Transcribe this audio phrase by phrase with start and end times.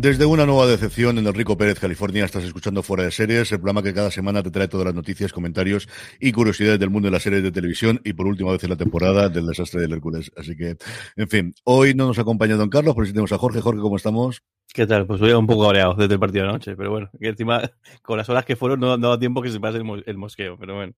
[0.00, 3.58] Desde una nueva decepción en el Rico Pérez, California, estás escuchando Fuera de Series, el
[3.58, 5.88] programa que cada semana te trae todas las noticias, comentarios
[6.20, 8.76] y curiosidades del mundo de las series de televisión y por última vez en la
[8.76, 10.30] temporada del desastre del Hércules.
[10.36, 10.76] Así que,
[11.16, 13.60] en fin, hoy no nos acompaña Don Carlos, pero sí tenemos a Jorge.
[13.60, 14.40] Jorge, ¿cómo estamos?
[14.72, 15.04] ¿Qué tal?
[15.04, 17.68] Pues voy un poco cabreado desde el partido de anoche, pero bueno, que encima
[18.02, 20.16] con las horas que fueron no, no da tiempo que se pase el, mo- el
[20.16, 20.92] mosqueo, pero bueno,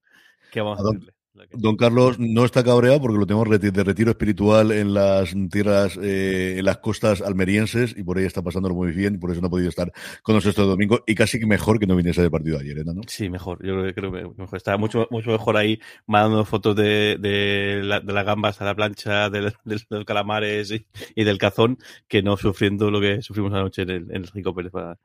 [0.52, 1.14] ¿qué vamos a hacerle?
[1.34, 5.96] La Don Carlos no está cabreado porque lo tenemos de retiro espiritual en las tierras,
[6.02, 9.40] eh, en las costas almerienses y por ahí está pasándolo muy bien y por eso
[9.40, 9.92] no ha podido estar
[10.22, 12.78] con nosotros este domingo y casi que mejor que no viniese del partido de ayer,
[12.78, 13.02] ¿eh, ¿no?
[13.06, 13.64] Sí, mejor.
[13.64, 14.56] Yo creo que, creo que mejor.
[14.56, 18.74] Está mucho, mucho mejor ahí mandando fotos de, de, la- de las gambas a la
[18.74, 23.52] plancha, de, de los calamares y, y del cazón, que no sufriendo lo que sufrimos
[23.52, 24.72] anoche en el, en el Rico Pérez.
[24.72, 24.98] Para...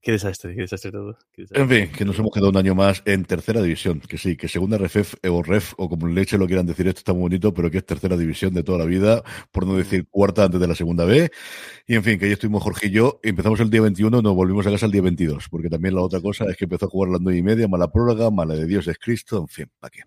[0.00, 1.18] Qué desastre, qué desastre todo.
[1.32, 1.62] qué desastre.
[1.62, 4.46] En fin, que nos hemos quedado un año más en tercera división, que sí, que
[4.46, 7.70] segunda ref o ref o como leche lo quieran decir, esto está muy bonito, pero
[7.70, 10.74] que es tercera división de toda la vida, por no decir cuarta antes de la
[10.76, 11.30] segunda B.
[11.86, 14.66] Y en fin, que ya estuvimos Jorge y yo, empezamos el día 21, nos volvimos
[14.66, 17.10] a casa el día 22, porque también la otra cosa es que empezó a jugar
[17.10, 19.90] a las nueve y media, mala prórroga, mala de Dios es Cristo, en fin, ¿para
[19.90, 20.02] qué?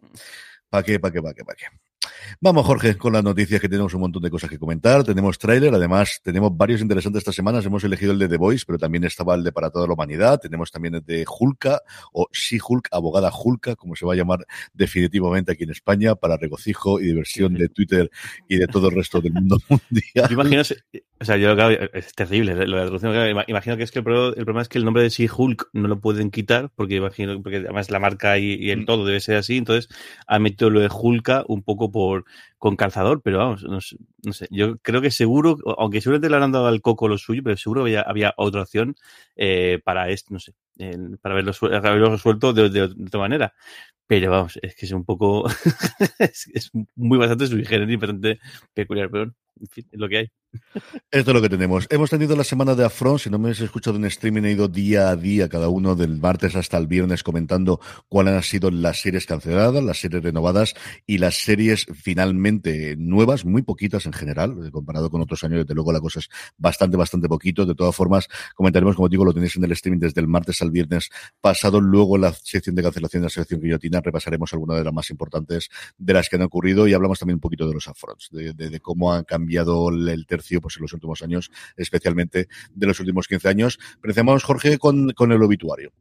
[0.69, 1.90] ¿Para qué, para qué, para qué, para qué?
[2.39, 5.03] Vamos, Jorge, con las noticias que tenemos un montón de cosas que comentar.
[5.03, 7.65] Tenemos tráiler, además tenemos varios interesantes estas semanas.
[7.65, 10.39] Hemos elegido el de The Voice, pero también estaba el de Para toda la humanidad.
[10.39, 11.81] Tenemos también el de Hulka
[12.13, 16.99] o She-Hulk, abogada Hulka, como se va a llamar definitivamente aquí en España, para regocijo
[16.99, 18.09] y diversión de Twitter
[18.47, 20.31] y de todo el resto del mundo mundial.
[20.31, 20.63] Imagino,
[21.21, 23.11] o sea, yo claro, es terrible lo de la traducción.
[23.13, 25.09] claro, ima- Imagino que es que el problema, el problema es que el nombre de
[25.09, 28.85] She-Hulk no lo pueden quitar, porque imagino, porque además la marca y, y el Mm.
[28.85, 29.87] todo debe ser así, entonces
[30.27, 32.25] han metido lo de Hulka un poco por
[32.57, 34.47] con calzador, pero vamos, no sé, no sé.
[34.51, 37.81] Yo creo que seguro, aunque seguramente le habrán dado al coco lo suyo, pero seguro
[37.81, 38.95] había, había otra opción
[39.35, 40.53] eh, para esto, no sé,
[41.21, 43.53] para haberlo resuelto de, de- de otra manera.
[44.07, 45.45] Pero vamos, es que es un poco,
[46.19, 48.39] es, es muy bastante sui generis, bastante
[48.73, 50.31] peculiar, pero en fin, lo que hay.
[51.11, 51.87] Esto es lo que tenemos.
[51.89, 53.19] Hemos tenido la semana de Afront.
[53.19, 56.17] Si no me habéis escuchado en streaming, he ido día a día, cada uno del
[56.17, 57.79] martes hasta el viernes, comentando
[58.09, 60.73] cuáles han sido las series canceladas, las series renovadas
[61.07, 65.59] y las series finalmente nuevas, muy poquitas en general, eh, comparado con otros años.
[65.59, 67.65] Desde luego, la cosa es bastante, bastante poquito.
[67.65, 70.71] De todas formas, comentaremos, como digo, lo tenéis en el streaming desde el martes al
[70.71, 71.09] viernes
[71.39, 71.79] pasado.
[71.79, 75.69] Luego, la sección de cancelación de la sección guillotina, repasaremos algunas de las más importantes
[75.97, 78.69] de las que han ocurrido y hablamos también un poquito de los Afronts, de, de-
[78.69, 82.99] de cómo han cambiado el, el tercio pues, en los últimos años, especialmente de los
[82.99, 83.79] últimos 15 años.
[83.95, 85.91] Empecemos, Jorge, con, con el obituario.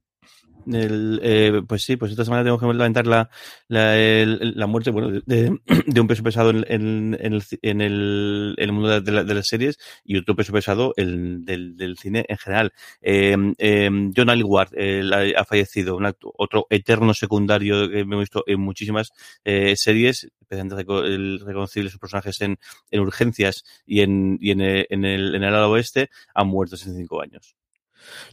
[0.73, 3.31] Eh, pues sí, pues esta semana tenemos que lamentar la,
[3.69, 5.59] la, muerte bueno, de,
[6.01, 7.15] un peso pesado en, en-
[7.63, 11.45] en el, en el, mundo de, la- de las series y otro peso pesado el,
[11.45, 12.73] del, del cine en general.
[13.01, 18.21] Eh, eh, John Aylward eh, la- ha fallecido, un acto- otro eterno secundario que hemos
[18.21, 19.13] visto en muchísimas
[19.45, 22.59] eh, series, especialmente reco- el, reconocible sus personajes en,
[22.91, 26.93] en urgencias y en, y en, eh, el, en el ala oeste, han muerto hace
[26.95, 27.57] cinco años.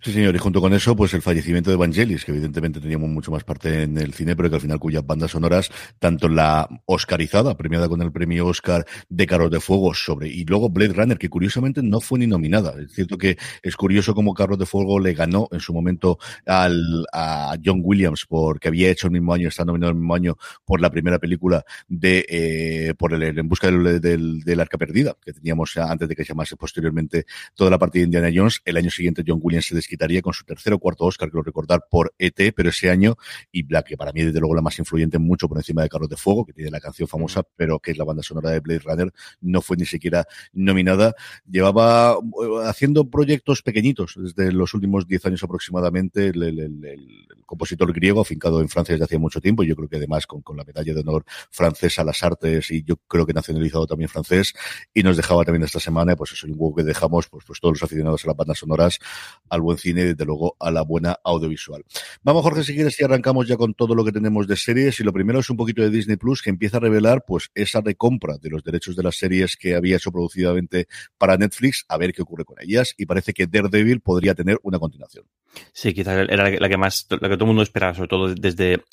[0.03, 3.31] Sí, señor, y junto con eso, pues el fallecimiento de Vangelis, que evidentemente teníamos mucho
[3.31, 5.69] más parte en el cine, pero que al final cuyas bandas sonoras,
[5.99, 10.69] tanto la Oscarizada, premiada con el premio Oscar de Carros de Fuego, sobre, y luego
[10.69, 12.73] Blade Runner, que curiosamente no fue ni nominada.
[12.79, 17.05] Es cierto que es curioso cómo Carros de Fuego le ganó en su momento al,
[17.11, 20.79] a John Williams, porque había hecho el mismo año, está nominado el mismo año por
[20.79, 25.33] la primera película de, eh, por el, En busca del, del, del Arca Perdida, que
[25.33, 27.25] teníamos antes de que se llamase posteriormente
[27.55, 28.61] toda la partida de Indiana Jones.
[28.63, 31.81] El año siguiente John Williams se desquitaría con su tercer o cuarto Oscar, creo recordar,
[31.89, 33.15] por ET, pero ese año,
[33.51, 36.09] y la que para mí desde luego la más influyente mucho por encima de Carlos
[36.09, 38.79] de Fuego, que tiene la canción famosa, pero que es la banda sonora de Blade
[38.79, 41.15] Runner, no fue ni siquiera nominada.
[41.49, 47.27] Llevaba eh, haciendo proyectos pequeñitos desde los últimos diez años aproximadamente, el, el, el, el,
[47.45, 50.57] compositor griego, afincado en Francia desde hace mucho tiempo, yo creo que además con, con
[50.57, 54.53] la medalla de honor francesa a las artes, y yo creo que nacionalizado también francés,
[54.93, 57.75] y nos dejaba también esta semana, pues eso, un huevo que dejamos, pues, pues todos
[57.75, 58.99] los aficionados a las bandas sonoras,
[59.49, 61.83] al buen cine, desde luego a la buena audiovisual.
[62.23, 64.99] Vamos, Jorge, si quieres, y arrancamos ya con todo lo que tenemos de series.
[64.99, 67.81] Y lo primero es un poquito de Disney Plus, que empieza a revelar pues esa
[67.81, 72.13] recompra de los derechos de las series que había hecho producidamente para Netflix, a ver
[72.13, 72.93] qué ocurre con ellas.
[72.97, 75.25] Y parece que Daredevil podría tener una continuación.
[75.73, 78.83] Sí, quizás era la que más, la que todo el mundo esperaba, sobre todo desde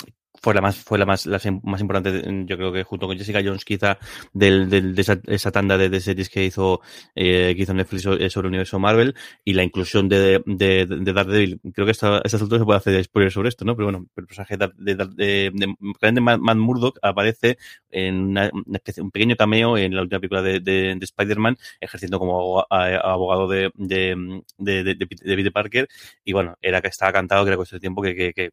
[0.45, 3.41] fue la más fue la más la más importante yo creo que junto con Jessica
[3.43, 3.99] Jones quizá
[4.35, 6.83] del, del de esa, esa, tanda de, de, series que hizo
[7.15, 11.61] eh, que hizo Netflix sobre el universo Marvel y la inclusión de, de, de Daredevil.
[11.73, 14.07] Creo que esta, a estas alturas se puede hacer spoiler sobre esto no pero bueno
[14.17, 17.57] el personaje de, de, Matt Murdock aparece
[17.91, 22.67] en una, un pequeño cameo en la última película de, de, de Spider-Man ejerciendo como
[22.69, 25.89] abogado de, de, de, de, Peter Parker.
[26.23, 28.51] Y bueno era que estaba cantado que era cuestión de tiempo que, que, que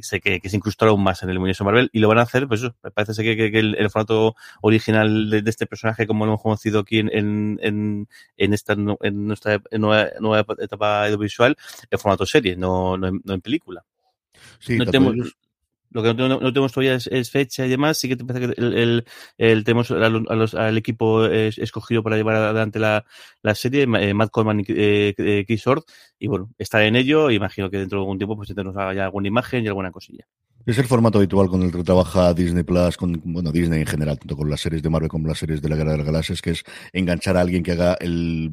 [0.00, 2.22] sé que, que se incrustó aún más en el universo Marvel y lo van a
[2.22, 5.66] hacer, pues eso, parece ser que, que, que el, el, formato original de, de, este
[5.66, 11.04] personaje, como lo hemos conocido aquí en, en, en esta en nuestra nueva, nueva etapa
[11.04, 11.56] audiovisual,
[11.90, 13.84] el formato serie, no, no, en, no en película.
[14.58, 15.36] Sí, no tenemos,
[15.92, 17.98] lo que no, no, no, tenemos todavía es, fecha y demás.
[17.98, 19.04] Sí que te parece que el, el,
[19.38, 23.04] el tenemos a los, al equipo es, escogido para llevar adelante la,
[23.42, 25.84] la serie, eh, Matt Coleman y eh, Chris Ord,
[26.18, 27.30] y bueno, está en ello.
[27.30, 30.26] Imagino que dentro de algún tiempo pues tendremos ya alguna imagen y alguna cosilla.
[30.64, 34.16] Es el formato habitual con el que trabaja Disney Plus, con, bueno, Disney en general,
[34.16, 36.40] tanto con las series de Marvel como las series de la Guerra de las Galaxias,
[36.40, 36.62] que es
[36.92, 38.52] enganchar a alguien que haga el,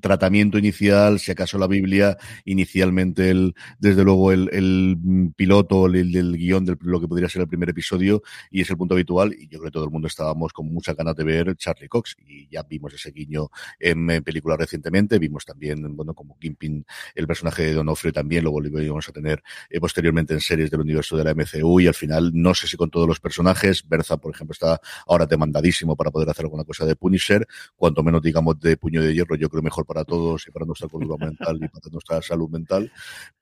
[0.00, 4.98] tratamiento inicial, si acaso la Biblia, inicialmente el, desde luego el,
[5.36, 8.76] piloto, el, el guion de lo que podría ser el primer episodio, y es el
[8.76, 11.54] punto habitual, y yo creo que todo el mundo estábamos con muchas ganas de ver
[11.54, 16.36] Charlie Cox, y ya vimos ese guiño en, en películas recientemente, vimos también, bueno, como
[16.40, 16.84] Kingpin,
[17.14, 21.03] el personaje de Donofrio también, lo volvimos a tener eh, posteriormente en series del universo
[21.10, 24.34] de la MCU y al final no sé si con todos los personajes, Berza por
[24.34, 27.46] ejemplo está ahora demandadísimo para poder hacer alguna cosa de Punisher,
[27.76, 30.88] cuanto menos digamos de puño de hierro, yo creo mejor para todos y para nuestra
[30.88, 32.90] cultura mental y para nuestra salud mental,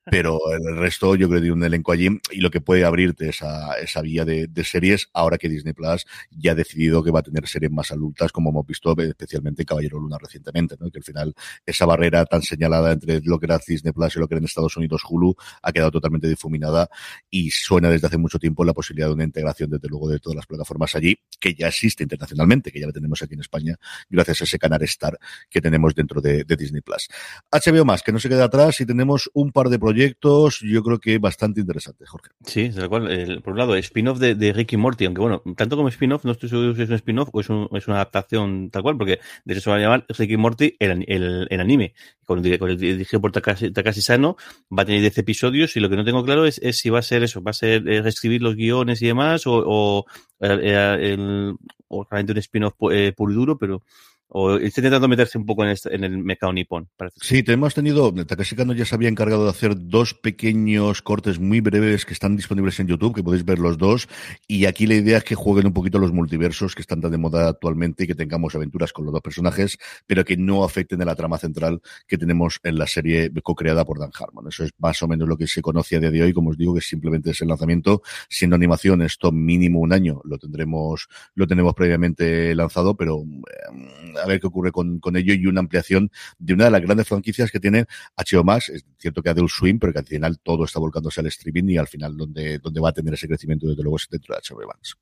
[0.04, 3.28] pero el resto yo creo que hay un elenco allí y lo que puede abrirte
[3.28, 7.20] esa, esa vía de, de, series ahora que Disney Plus ya ha decidido que va
[7.20, 10.90] a tener series más adultas como hemos visto especialmente en Caballero Luna recientemente, ¿no?
[10.90, 11.34] que al final
[11.64, 14.44] esa barrera tan señalada entre lo que era Disney Plus y lo que era en
[14.44, 16.88] Estados Unidos Hulu ha quedado totalmente difuminada
[17.30, 20.36] y suena desde hace mucho tiempo la posibilidad de una integración desde luego de todas
[20.36, 23.78] las plataformas allí que ya existe internacionalmente, que ya la tenemos aquí en España
[24.08, 25.18] gracias a ese canal Star
[25.50, 27.08] que tenemos dentro de, de Disney Plus.
[27.50, 30.98] HBO más, que no se quede atrás y tenemos un par de proyectos yo creo
[30.98, 32.30] que bastante interesantes, Jorge.
[32.44, 33.40] Sí, tal cual.
[33.42, 36.48] Por un lado, spin-off de, de Ricky Morty, aunque bueno, tanto como spin-off, no estoy
[36.48, 39.52] seguro si es un spin-off o es, un, es, una adaptación tal cual, porque de
[39.52, 41.94] eso se va a llamar Ricky Morty el, el, el anime.
[42.24, 44.36] Con con el dirigido por Takashi, Takashi, Sano,
[44.76, 47.02] va a tener 10 episodios y lo que no tengo claro es si va a
[47.02, 50.06] ser eso, va a ser eh, reescribir los guiones y demás o, o,
[50.40, 51.56] eh, el,
[51.88, 53.82] o realmente un spin-off eh, puro y duro, pero
[54.34, 56.88] o está intentando meterse un poco en, este, en el mercado nipón.
[56.96, 57.18] Parece.
[57.20, 61.60] Sí, hemos tenido, Takashi Kano ya se había encargado de hacer dos pequeños cortes muy
[61.60, 64.08] breves que están disponibles en YouTube, que podéis ver los dos,
[64.48, 67.18] y aquí la idea es que jueguen un poquito los multiversos que están tan de
[67.18, 71.04] moda actualmente y que tengamos aventuras con los dos personajes, pero que no afecten a
[71.04, 74.48] la trama central que tenemos en la serie co-creada por Dan Harmon.
[74.48, 76.56] Eso es más o menos lo que se conoce a día de hoy, como os
[76.56, 81.46] digo, que simplemente es el lanzamiento, siendo animación esto mínimo un año, lo tendremos, lo
[81.46, 86.10] tenemos previamente lanzado, pero eh, a ver qué ocurre con, con, ello y una ampliación
[86.38, 87.86] de una de las grandes franquicias que tiene
[88.16, 88.68] HBO Max.
[88.68, 91.76] Es cierto que Adult Swim, pero que al final todo está volcándose al streaming y
[91.76, 94.66] al final donde, donde va a tener ese crecimiento desde luego es dentro de HBO
[94.66, 94.96] Max.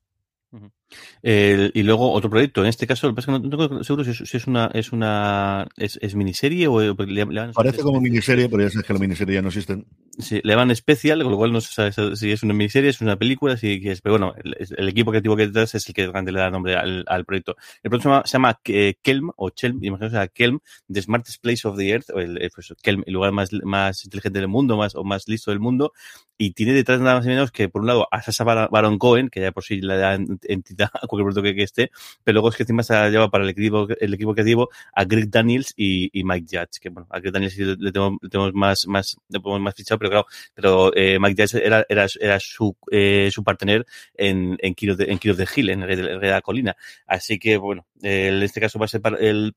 [1.21, 3.67] El, y luego otro proyecto, en este caso, lo que pasa es que no, no
[3.67, 7.25] tengo seguro si es, si es una es una es, es miniserie o le, le
[7.25, 9.85] llaman Parece como miniserie, pero ya sabes que las miniseries ya no existen.
[10.19, 12.99] Sí, le llaman especial, con lo cual no se sabe si es una miniserie, es
[12.99, 16.03] una película, si es, pero bueno, el, el equipo creativo que detrás es el que
[16.03, 17.55] realmente le da nombre al, al proyecto.
[17.81, 20.59] El proyecto se llama, se llama eh, Kelm o Chelm, imagino que sea Kelm,
[20.91, 24.03] The Smartest Place of the Earth, o el, eh, pues, Kelm, el lugar más, más
[24.03, 25.93] inteligente del mundo, más o más listo del mundo,
[26.37, 29.29] y tiene detrás nada más y menos que por un lado a Sasha Baron Cohen,
[29.29, 31.91] que ya por sí le da entidad a cualquier proyecto que, que, esté,
[32.23, 35.03] pero luego es que encima se ha llevado para el equipo, el equipo creativo a
[35.05, 38.53] Greg Daniels y, y Mike Judge, que bueno, a Greg Daniels le, tenemos, le tenemos
[38.53, 42.39] más, más, le ponemos más fichado, pero claro, pero eh, Mike Judge era, era, era
[42.39, 46.19] su, eh, su partner en, en Kiro de, en Kiro de Hill, en el, el,
[46.19, 46.75] de la colina.
[47.05, 49.55] Así que bueno, eh, en este caso va a ser para el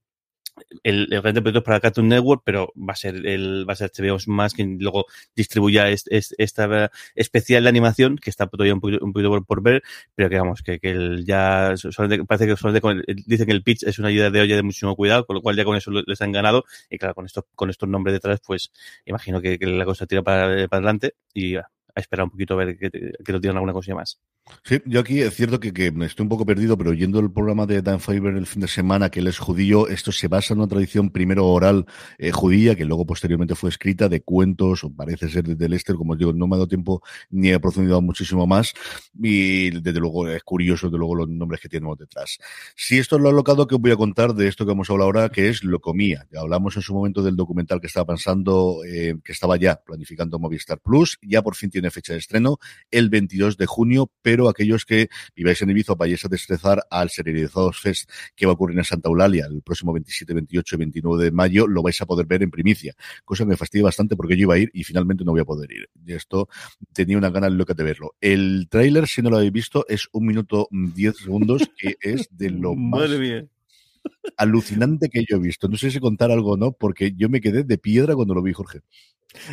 [0.83, 3.77] el, el gran proyecto es para Cartoon Network, pero va a ser el, va a
[3.77, 8.75] ser HBO más quien luego distribuya este, este, esta especial de animación, que está todavía
[8.75, 9.83] un poquito, un poquito por, ver,
[10.15, 13.63] pero que vamos, que, que el ya solamente, parece que solamente con dicen que el
[13.63, 15.91] pitch es una ayuda de olla de muchísimo cuidado, con lo cual ya con eso
[15.91, 18.71] les han ganado, y claro, con estos, con estos nombres detrás, pues
[19.05, 22.57] imagino que, que la cosa tira para, para adelante, y a esperar un poquito a
[22.59, 24.19] ver que, que lo tienen alguna cosilla más.
[24.63, 27.65] Sí, yo aquí es cierto que, que estoy un poco perdido, pero oyendo el programa
[27.65, 30.61] de Dan Faber el fin de semana, que él es judío, esto se basa en
[30.61, 31.87] una tradición primero oral
[32.19, 36.15] eh, judía, que luego posteriormente fue escrita de cuentos, o parece ser desde Lester, como
[36.15, 38.75] digo, no me ha dado tiempo ni he profundizado muchísimo más,
[39.19, 42.39] y desde luego es curioso, desde luego, los nombres que tenemos detrás.
[42.77, 44.93] Si esto es lo alocado, que os voy a contar de esto que vamos a
[44.93, 46.27] hablar ahora, que es Locomía.
[46.31, 50.39] Ya hablamos en su momento del documental que estaba pensando, eh, que estaba ya planificando
[50.39, 52.59] Movistar Plus, ya por fin tiene fecha de estreno,
[52.91, 57.09] el 22 de junio, pero pero aquellos que viváis en Ibiza vayáis a destrezar al
[57.09, 61.25] Serializados Fest que va a ocurrir en Santa Eulalia el próximo 27, 28 y 29
[61.27, 62.97] de mayo, lo vais a poder ver en primicia.
[63.25, 65.45] Cosa que me fastidia bastante porque yo iba a ir y finalmente no voy a
[65.45, 65.89] poder ir.
[66.05, 66.49] Y esto
[66.93, 68.17] tenía una gana loca de verlo.
[68.21, 72.51] El tráiler, si no lo habéis visto, es un minuto 10 segundos, que es de
[72.51, 73.03] lo más...
[73.03, 73.47] Madre mía
[74.37, 75.67] alucinante que yo he visto.
[75.69, 78.43] No sé si contar algo o no, porque yo me quedé de piedra cuando lo
[78.43, 78.81] vi, Jorge.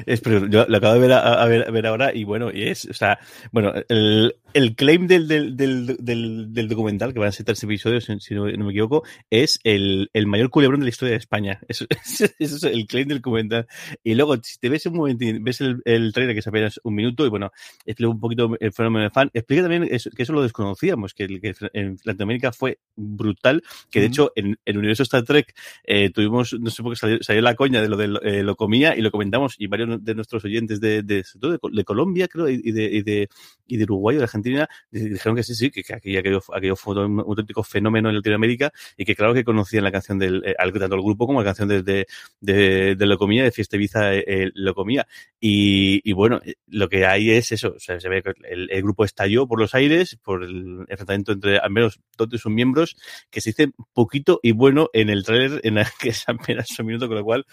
[0.06, 2.52] Es, pero yo lo acabo de ver, a, a, ver, a ver, ahora y bueno,
[2.54, 3.20] y es, o sea,
[3.52, 8.06] bueno, el, el claim del, del, del, del, documental, que van a ser tres episodios,
[8.06, 11.18] si, si no, no, me equivoco, es el, el mayor culebrón de la historia de
[11.18, 11.60] España.
[11.72, 13.66] Eso, eso, eso, es el claim del documental.
[14.04, 16.96] Y luego, si te ves un momento, ves el, el trailer, que es apenas un
[16.96, 17.52] minuto, y bueno,
[17.86, 21.28] explica un poquito el fenómeno de fan, explica también eso, que eso lo desconocíamos, que,
[21.40, 24.12] que en Latinoamérica fue brutal, que de mm.
[24.12, 27.56] hecho en el universo Star Trek eh, tuvimos, no sé por qué salió, salió la
[27.56, 30.80] coña de lo de eh, lo comía y lo comentamos, y varios de nuestros oyentes
[30.80, 33.30] de, de, de, Colombia, creo, y de, y de,
[33.68, 37.06] y de Uruguay o de Argentina, dijeron que sí, sí, que, que aquello, aquello, fue
[37.06, 40.96] un auténtico fenómeno en Latinoamérica y que claro que conocían la canción del, eh, tanto
[40.96, 42.06] el grupo como la canción de, de,
[42.42, 45.08] de, Locomía, de Fiesta Ibiza, eh, Locomía.
[45.44, 48.84] Y, y bueno, eh, lo que hay es eso, o sea, se ve que el,
[48.84, 52.96] grupo estalló por los aires, por el enfrentamiento entre al menos dos de sus miembros,
[53.32, 56.86] que se dice poquito y bueno en el trailer, en el que es apenas un
[56.86, 57.48] minuto, con lo cual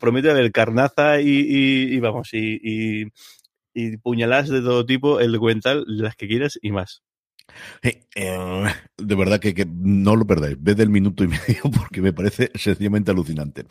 [0.00, 3.10] promete haber carnaza y, y, y vamos, y
[4.02, 7.02] puñaladas de todo tipo, el documental, las que quieras y más.
[7.82, 8.64] Eh,
[8.96, 10.56] de verdad que, que, no lo perdáis.
[10.60, 13.64] Ved el minuto y medio porque me parece sencillamente alucinante.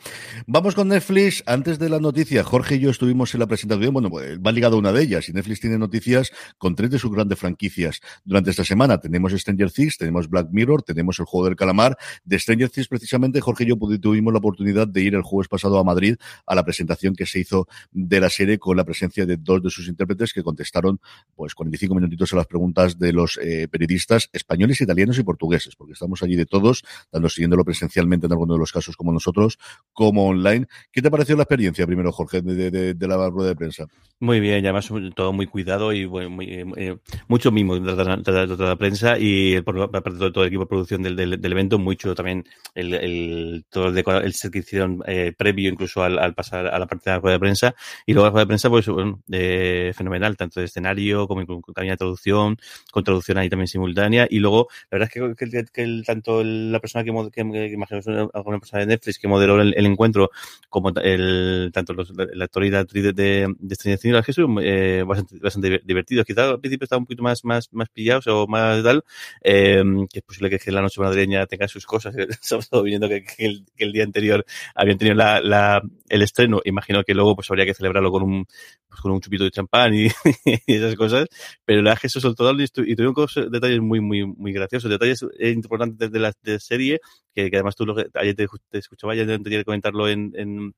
[0.46, 1.42] Vamos con Netflix.
[1.46, 3.92] Antes de la noticia, Jorge y yo estuvimos en la presentación.
[3.92, 6.98] Bueno, pues, va ligado a una de ellas y Netflix tiene noticias con tres de
[6.98, 8.98] sus grandes franquicias durante esta semana.
[8.98, 11.96] Tenemos Stranger Things, tenemos Black Mirror, tenemos el juego del calamar.
[12.24, 15.78] De Stranger Things, precisamente, Jorge y yo tuvimos la oportunidad de ir el jueves pasado
[15.78, 16.16] a Madrid
[16.46, 19.70] a la presentación que se hizo de la serie con la presencia de dos de
[19.70, 21.00] sus intérpretes que contestaron
[21.34, 25.92] pues 45 minutitos a las preguntas de los eh, periodistas españoles, italianos y portugueses, porque
[25.92, 29.58] estamos allí de todos, tanto siguiéndolo presencialmente en alguno de los casos como nosotros,
[29.92, 30.66] como online.
[30.92, 33.86] ¿Qué te pareció la experiencia, primero, Jorge, de, la rueda de prensa?
[34.20, 38.76] Muy bien, además todo muy cuidado y bueno, muy, muy, mucho mimo de la, la,
[38.76, 42.14] prensa y por parte de todo el equipo de producción del, del, del evento, mucho
[42.14, 42.44] también
[42.74, 47.20] el, el todo el, el hicieron eh, previo incluso al, pasar a la parte de
[47.20, 47.74] la de prensa
[48.06, 51.96] y luego la de prensa, pues bueno, eh, fenomenal, tanto de escenario como con de
[51.96, 52.56] traducción,
[52.90, 56.42] con traducción ahí también simultánea y luego la verdad es que, que, que el, tanto
[56.44, 59.86] la persona que, que, que imagino es una persona de Netflix que modeló el, el
[59.86, 60.30] encuentro
[60.68, 65.04] como el tanto los, el actor y la actriz de, de, de Stranger Things eh,
[65.06, 66.26] bastante, bastante divertidos.
[66.26, 69.04] Quizás al principio estaba un poquito más más más pillados o más tal
[69.42, 69.82] eh,
[70.12, 73.92] que es posible que la noche madrileña tenga sus cosas estamos viendo que, el, el
[73.92, 74.44] día anterior
[74.74, 76.60] habían tenido la, la, el estreno.
[76.64, 78.46] Imagino que luego pues habría que celebrarlo con un
[78.88, 80.06] pues, con un chupito de champán y,
[80.66, 81.26] y esas cosas
[81.64, 84.52] pero la verdad es que eso soltó y, y tuvieron cosas, detalles muy muy muy
[84.52, 87.00] graciosos detalles importantes de la de serie
[87.34, 90.74] que, que además tú lo ayer te, te escuchaba ayer de comentarlo en, en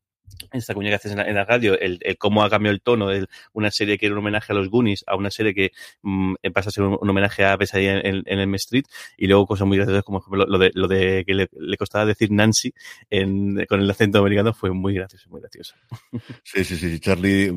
[0.53, 2.81] esta cuña que haces en la, en la radio, el, el, cómo ha cambiado el
[2.81, 5.73] tono de una serie que era un homenaje a los Goonies a una serie que
[6.03, 8.85] mmm, pasa a ser un, un, homenaje a Pesadilla en, en, el Street
[9.17, 12.07] y luego cosas muy graciosas como ejemplo lo de, lo de que le, le costaba
[12.07, 12.73] decir Nancy
[13.11, 15.75] en, con el acento americano fue muy gracioso, muy gracioso.
[16.43, 17.53] Sí, sí, sí, Charlie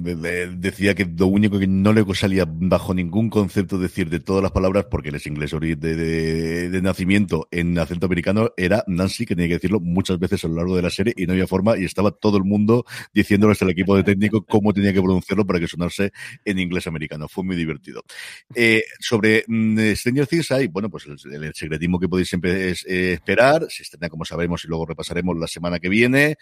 [0.52, 4.52] decía que lo único que no le salía bajo ningún concepto decir de todas las
[4.52, 9.36] palabras, porque él es inglés de, de, de nacimiento en acento americano, era Nancy, que
[9.36, 11.78] tenía que decirlo muchas veces a lo largo de la serie y no había forma
[11.78, 12.59] y estaba todo el mundo
[13.14, 16.12] diciéndoles al equipo de técnico cómo tenía que pronunciarlo para que sonase
[16.46, 17.28] en inglés americano.
[17.28, 18.04] Fue muy divertido.
[18.56, 21.20] Eh, sobre mm, Stranger Things hay, bueno, pues el,
[21.54, 23.68] secretismo que podéis siempre es, eh, esperar.
[23.70, 26.38] Se estrena, como sabemos, y luego repasaremos la semana que viene.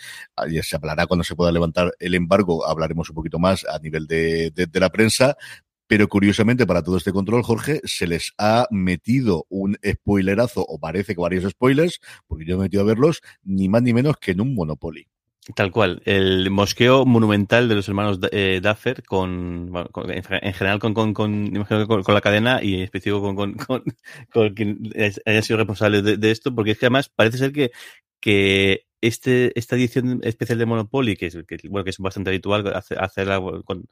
[0.49, 2.65] Ya se hablará cuando se pueda levantar el embargo.
[2.67, 5.37] Hablaremos un poquito más a nivel de, de, de la prensa.
[5.87, 11.15] Pero curiosamente, para todo este control, Jorge, se les ha metido un spoilerazo, o parece
[11.15, 14.31] que varios spoilers, porque yo me he metido a verlos, ni más ni menos que
[14.31, 15.07] en un Monopoly.
[15.55, 21.13] Tal cual, el mosqueo monumental de los hermanos eh, Duffer con, en general con, con,
[21.13, 23.83] con, con, la cadena y en específico con, con,
[24.29, 24.91] con, quien
[25.25, 27.71] haya sido responsable de, de, esto, porque es que además parece ser que,
[28.19, 32.67] que este, esta edición especial de Monopoly, que es, que, bueno, que es bastante habitual
[32.97, 33.87] hacerla con,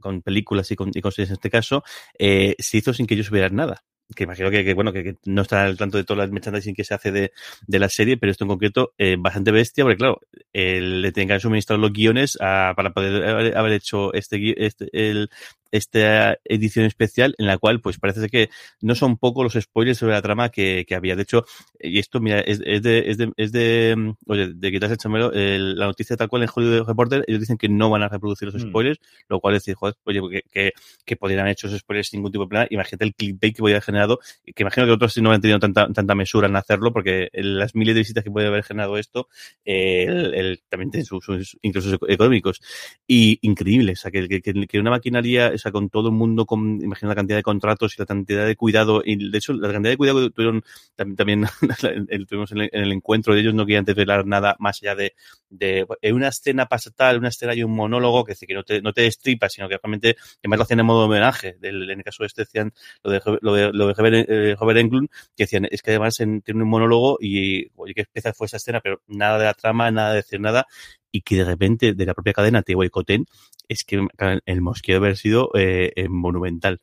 [0.00, 1.82] con películas y con, y con series en este caso,
[2.18, 5.16] eh, se hizo sin que ellos supieran nada que imagino que, que bueno, que, que,
[5.24, 7.32] no está al tanto de todo el merchandising que se hace de,
[7.66, 10.20] de la serie, pero esto en concreto, eh, bastante bestia, porque claro,
[10.52, 14.64] eh, le tienen que haber suministrado los guiones a, para poder haber, haber hecho este,
[14.64, 15.30] este el,
[15.74, 18.48] esta edición especial en la cual pues parece que
[18.80, 21.16] no son pocos los spoilers sobre la trama que, que había.
[21.16, 21.44] De hecho,
[21.80, 25.32] y esto mira, es, es de, es de, es de, oye, de quitarse el chamelo,
[25.32, 28.52] el, la noticia tal cual en Hollywood Reporter, ellos dicen que no van a reproducir
[28.52, 29.24] los spoilers, mm.
[29.28, 30.72] lo cual es decir, joder, oye, que, que,
[31.04, 32.66] que podrían haber hecho esos spoilers sin ningún tipo de plan.
[32.70, 35.92] Imagínate el clickbait que podría haber generado, que imagino que otros no han tenido tanta,
[35.92, 39.28] tanta mesura en hacerlo, porque las miles de visitas que puede haber generado esto,
[39.64, 42.60] eh, el, el, también tiene sus, sus incluso económicos.
[43.06, 46.80] Y increíble, o sea, que, que, que una maquinaria, sea, con todo el mundo, con,
[46.82, 49.92] imagina la cantidad de contratos y la cantidad de cuidado, y de hecho, la cantidad
[49.92, 50.62] de cuidado que tuvieron
[50.94, 51.44] también,
[51.80, 54.94] también tuvimos en el, en el, encuentro de ellos, no querían desvelar nada más allá
[54.94, 55.14] de,
[55.50, 58.62] de, en una escena pasa tal, una escena hay un monólogo, que, decir, que no
[58.62, 62.04] te, no te destripa, sino que realmente, además lo hacían en modo homenaje, en el
[62.04, 65.66] caso de este decían, lo de, lo de, lo de Robert, eh, Englund, que decían,
[65.70, 69.02] es que además en, tiene un monólogo y, oye, qué especial fue esa escena, pero
[69.06, 70.66] nada de la trama, nada de decir nada,
[71.14, 73.26] y que de repente de la propia cadena te boicoten,
[73.68, 74.04] es que
[74.46, 76.80] el mosqueo debe haber sido eh, monumental.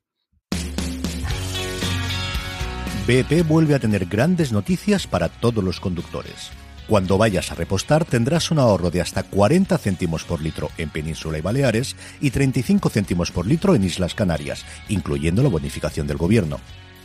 [3.05, 6.50] BP vuelve a tener grandes noticias para todos los conductores.
[6.88, 11.38] Cuando vayas a repostar tendrás un ahorro de hasta 40 céntimos por litro en Península
[11.38, 16.61] y Baleares y 35 céntimos por litro en Islas Canarias, incluyendo la bonificación del gobierno.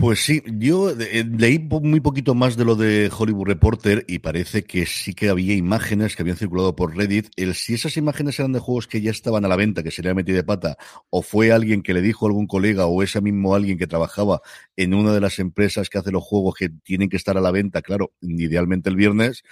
[0.00, 4.62] Pues sí, yo eh, leí muy poquito más de lo de Hollywood Reporter y parece
[4.62, 7.30] que sí que había imágenes que habían circulado por Reddit.
[7.34, 10.00] El si esas imágenes eran de juegos que ya estaban a la venta, que se
[10.04, 10.76] le ha metido de pata,
[11.10, 14.40] o fue alguien que le dijo a algún colega o ese mismo alguien que trabajaba
[14.76, 17.50] en una de las empresas que hace los juegos que tienen que estar a la
[17.50, 19.42] venta, claro, idealmente el viernes,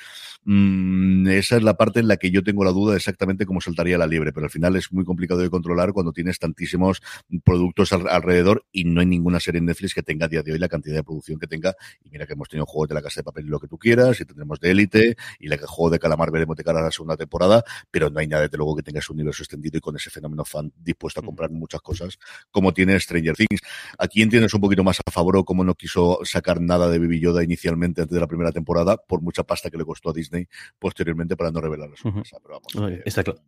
[0.44, 3.60] mmm, esa es la parte en la que yo tengo la duda de exactamente cómo
[3.60, 7.02] saltaría la liebre, pero al final es muy complicado de controlar cuando tienes tantísimos
[7.44, 10.58] productos al alrededor y no hay ninguna serie en Netflix que tenga día de hoy
[10.58, 11.74] la cantidad de producción que tenga.
[12.04, 13.78] Y mira que hemos tenido juegos de la casa de papel y lo que tú
[13.78, 16.82] quieras, y tendremos de élite, y la que juego de calamar veremos de cara a
[16.82, 19.80] la segunda temporada, pero no hay nada desde luego que tenga ese universo extendido y
[19.80, 22.18] con ese fenómeno fan dispuesto a comprar muchas cosas
[22.50, 23.60] como tiene Stranger Things.
[23.98, 26.98] ¿A quién tienes un poquito más a favor o cómo no quiso sacar nada de
[26.98, 30.12] Baby Yoda inicialmente antes de la primera temporada, por mucha pasta que le costó a
[30.12, 32.36] Disney posteriormente para no revelar la sorpresa?
[32.36, 32.42] Uh -huh.
[32.42, 33.40] Pero vamos, eh, Está claro.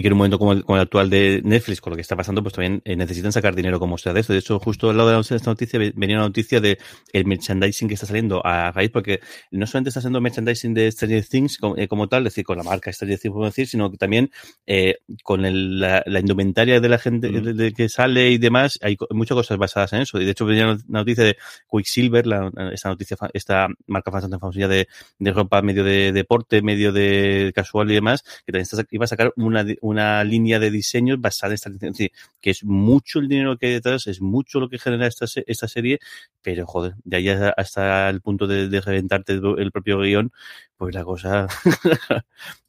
[0.00, 2.00] Y que en un momento como el, como el, actual de Netflix, con lo que
[2.00, 4.32] está pasando, pues también eh, necesitan sacar dinero como sea de esto.
[4.32, 6.78] De hecho, justo al lado de esta noticia venía una noticia de
[7.12, 11.26] el merchandising que está saliendo a raíz, porque no solamente está haciendo merchandising de Stranger
[11.26, 13.90] Things como, eh, como tal, es decir, con la marca Stranger Things, podemos decir, sino
[13.90, 14.30] que también
[14.66, 17.42] eh, con el, la, la, indumentaria de la gente mm.
[17.42, 20.18] de, de, que sale y demás, hay muchas cosas basadas en eso.
[20.18, 21.36] Y de hecho venía una noticia de
[21.70, 26.92] Quicksilver, la, esta noticia, esta marca bastante famosa de, de ropa medio de deporte, medio
[26.92, 29.89] de casual y demás, que también está, iba a sacar una, una
[30.24, 32.08] línea de diseños basada en esta licencia.
[32.40, 35.68] Que es mucho el dinero que hay detrás, es mucho lo que genera esta, esta
[35.68, 35.98] serie,
[36.42, 40.32] pero joder, de ahí hasta el punto de, reventarte el propio guion,
[40.76, 41.48] pues la cosa.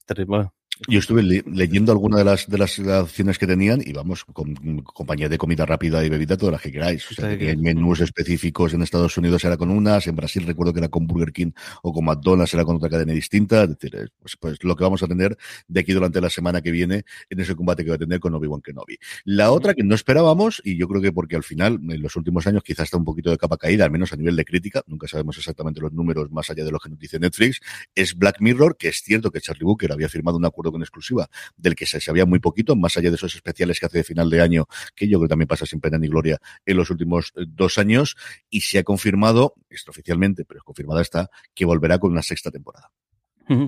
[0.06, 0.61] terrible.
[0.88, 5.30] Yo estuve leyendo algunas de las de las acciones que tenían y vamos, con compañía
[5.30, 7.10] de comida rápida y bebida, todas las que queráis.
[7.12, 10.80] O sea, que menús específicos en Estados Unidos era con unas, en Brasil recuerdo que
[10.80, 11.52] era con Burger King
[11.84, 13.64] o con McDonald's era con otra cadena distinta.
[13.64, 16.72] Es decir, pues, pues lo que vamos a tener de aquí durante la semana que
[16.72, 18.98] viene en ese combate que va a tener con Obi-Wan Kenobi.
[19.24, 22.48] La otra que no esperábamos, y yo creo que porque al final, en los últimos
[22.48, 25.08] años, quizás está un poquito de capa caída, al menos a nivel de crítica, nunca
[25.08, 27.60] sabemos exactamente los números más allá de lo que nos dice Netflix,
[27.94, 31.30] es Black Mirror, que es cierto que Charlie Booker había firmado un acuerdo con exclusiva
[31.58, 34.30] del que se sabía muy poquito, más allá de esos especiales que hace de final
[34.30, 37.34] de año, que yo creo que también pasa sin pena ni gloria en los últimos
[37.36, 38.16] eh, dos años,
[38.50, 42.92] y se ha confirmado, esto oficialmente, pero confirmada está, que volverá con una sexta temporada.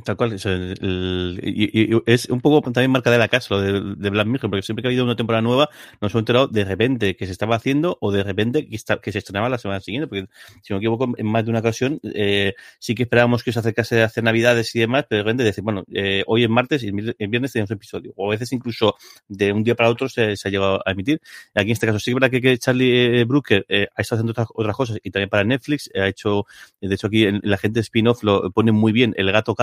[0.03, 0.33] Tal cual.
[0.33, 4.49] Es, y, es un poco también marca de la casa lo de, de, Black Mirror,
[4.49, 5.69] porque siempre que ha habido una temporada nueva
[6.01, 9.11] nos hemos enterado de repente que se estaba haciendo o de repente que, está, que
[9.11, 10.27] se estrenaba la semana siguiente, porque
[10.61, 13.59] si no me equivoco, en más de una ocasión eh, sí que esperábamos que se
[13.59, 16.83] acercase a hacer navidades y demás, pero de repente decir, bueno, eh, hoy es martes
[16.83, 18.95] y el viernes tenemos episodio, o a veces incluso
[19.27, 21.21] de un día para otro se, se ha llegado a emitir.
[21.53, 24.31] Aquí en este caso sí que verdad que, Charlie eh, Brooker eh, ha estado haciendo
[24.31, 26.45] otras, otras, cosas y también para Netflix ha hecho,
[26.81, 29.55] de hecho aquí en la gente spin-off lo pone muy bien, el gato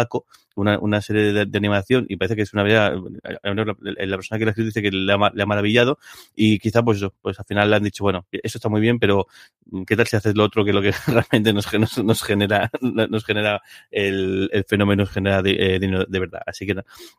[0.56, 4.44] Una, una serie de, de, animación y parece que es una verdad, la, persona que
[4.44, 5.98] la escrito dice que le ha, le ha, maravillado
[6.34, 8.98] y quizá pues eso, pues al final le han dicho, bueno, eso está muy bien,
[8.98, 9.28] pero
[9.86, 13.24] ¿qué tal si haces lo otro que lo que realmente nos, nos, nos genera, nos
[13.24, 16.42] genera el, el fenómeno, nos genera eh, de, de, verdad?
[16.44, 16.74] Así que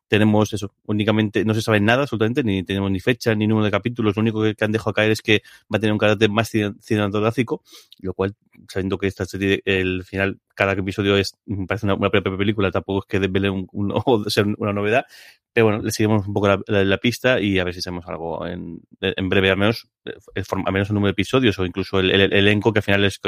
[0.07, 3.71] tenemos eso, únicamente, no se sabe nada absolutamente, ni tenemos ni fecha, ni número de
[3.71, 5.41] capítulos, lo único que, que han dejado caer es que
[5.73, 7.63] va a tener un carácter más cinematográfico,
[7.99, 8.35] lo cual,
[8.67, 11.35] sabiendo que esta serie, el final, cada episodio es,
[11.67, 15.05] parece una, una película, tampoco es que desvele un, un, o ser una novedad,
[15.51, 18.05] pero bueno, le seguimos un poco la, la, la, pista y a ver si sabemos
[18.07, 21.99] algo en, en breve, al menos, eh, al menos un número de episodios o incluso
[21.99, 23.19] el, el, el elenco, que al final es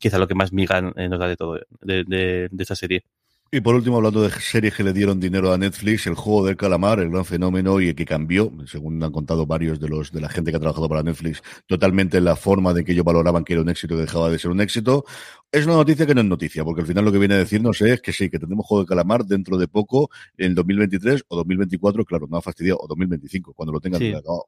[0.00, 3.04] quizá lo que más miga nos da de todo, de, de, de esta serie.
[3.52, 6.56] Y por último, hablando de series que le dieron dinero a Netflix, el juego del
[6.56, 10.20] calamar, el gran fenómeno y el que cambió, según han contado varios de los de
[10.20, 13.54] la gente que ha trabajado para Netflix, totalmente la forma de que ellos valoraban que
[13.54, 15.04] era un éxito que dejaba de ser un éxito.
[15.52, 17.82] Es una noticia que no es noticia, porque al final lo que viene a decirnos
[17.82, 20.08] es que sí, que tendremos juego de calamar dentro de poco,
[20.38, 24.12] en 2023 o 2024, claro, no ha fastidiado, o 2025, cuando lo tengan sí.
[24.12, 24.46] acabado.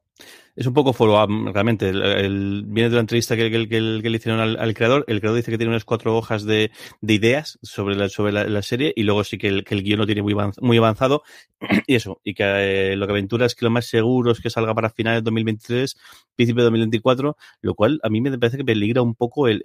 [0.55, 1.89] Es un poco follow-up, realmente.
[1.89, 5.03] El, el, viene de la entrevista que, que, que, que le hicieron al, al, creador.
[5.09, 8.45] El creador dice que tiene unas cuatro hojas de, de ideas sobre la, sobre la,
[8.45, 11.23] la serie y luego sí que el, que el guion lo tiene muy, muy avanzado.
[11.85, 14.49] y eso, y que eh, lo que aventura es que lo más seguro es que
[14.49, 15.97] salga para finales de 2023,
[16.37, 19.61] principio de 2024, lo cual a mí me parece que peligra un poco el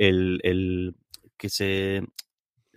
[1.38, 2.02] que se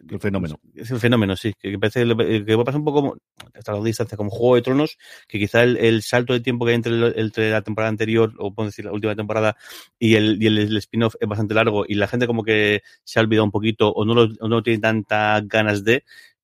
[0.09, 0.59] el fenómeno.
[0.73, 1.53] Es el fenómeno, sí.
[1.59, 3.17] Que parece que pasa un poco como,
[3.53, 4.97] hasta la distancia, como Juego de Tronos,
[5.27, 8.53] que quizá el, el salto de tiempo que hay entre, entre, la temporada anterior, o
[8.53, 9.57] puedo decir la última temporada,
[9.99, 13.19] y el, y el, el spin-off es bastante largo, y la gente como que se
[13.19, 16.03] ha olvidado un poquito, o no, lo, o no tiene tantas ganas de,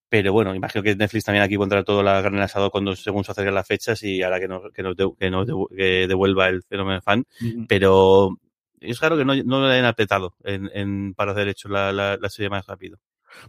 [0.09, 3.31] pero bueno, imagino que Netflix también aquí pondrá todo la carne asado cuando según se
[3.31, 6.47] acercan las fechas y ahora que nos, que nos, de, que nos de, que devuelva
[6.47, 7.25] el fenómeno fan,
[7.67, 8.37] pero
[8.79, 12.17] es raro que no, no lo hayan apretado en, en, para hacer hecho la, la,
[12.17, 12.97] la serie más rápido.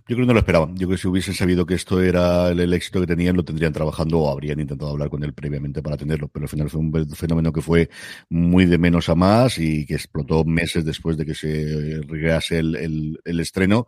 [0.06, 0.76] Yo creo que no lo esperaban.
[0.76, 3.44] Yo creo que si hubiesen sabido que esto era el, el, éxito que tenían, lo
[3.44, 6.28] tendrían trabajando o habrían intentado hablar con él previamente para tenerlo.
[6.28, 7.88] Pero al final fue un fenómeno que fue
[8.28, 12.76] muy de menos a más y que explotó meses después de que se regase el,
[12.76, 13.86] el, el estreno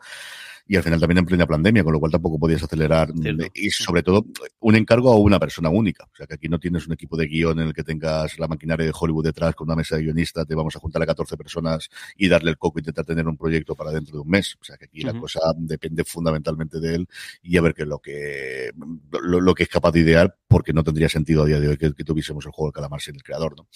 [0.70, 3.44] y al final también en plena pandemia, con lo cual tampoco podías acelerar Cierto.
[3.54, 4.24] y sobre todo
[4.61, 6.04] un encargo a una persona única.
[6.04, 8.46] O sea que aquí no tienes un equipo de guion en el que tengas la
[8.46, 11.37] maquinaria de Hollywood detrás con una mesa de guionistas, te vamos a juntar a 14
[11.37, 14.56] personas y darle el coco e intentar tener un proyecto para dentro de un mes.
[14.61, 15.14] O sea que aquí uh -huh.
[15.14, 17.09] la cosa depende fundamentalmente de él
[17.42, 18.70] y a ver qué es lo que
[19.11, 21.78] lo, lo, que es capaz de idear, porque no tendría sentido a día de hoy
[21.78, 23.66] que, que tuviésemos el juego del calamar sin el creador, ¿no?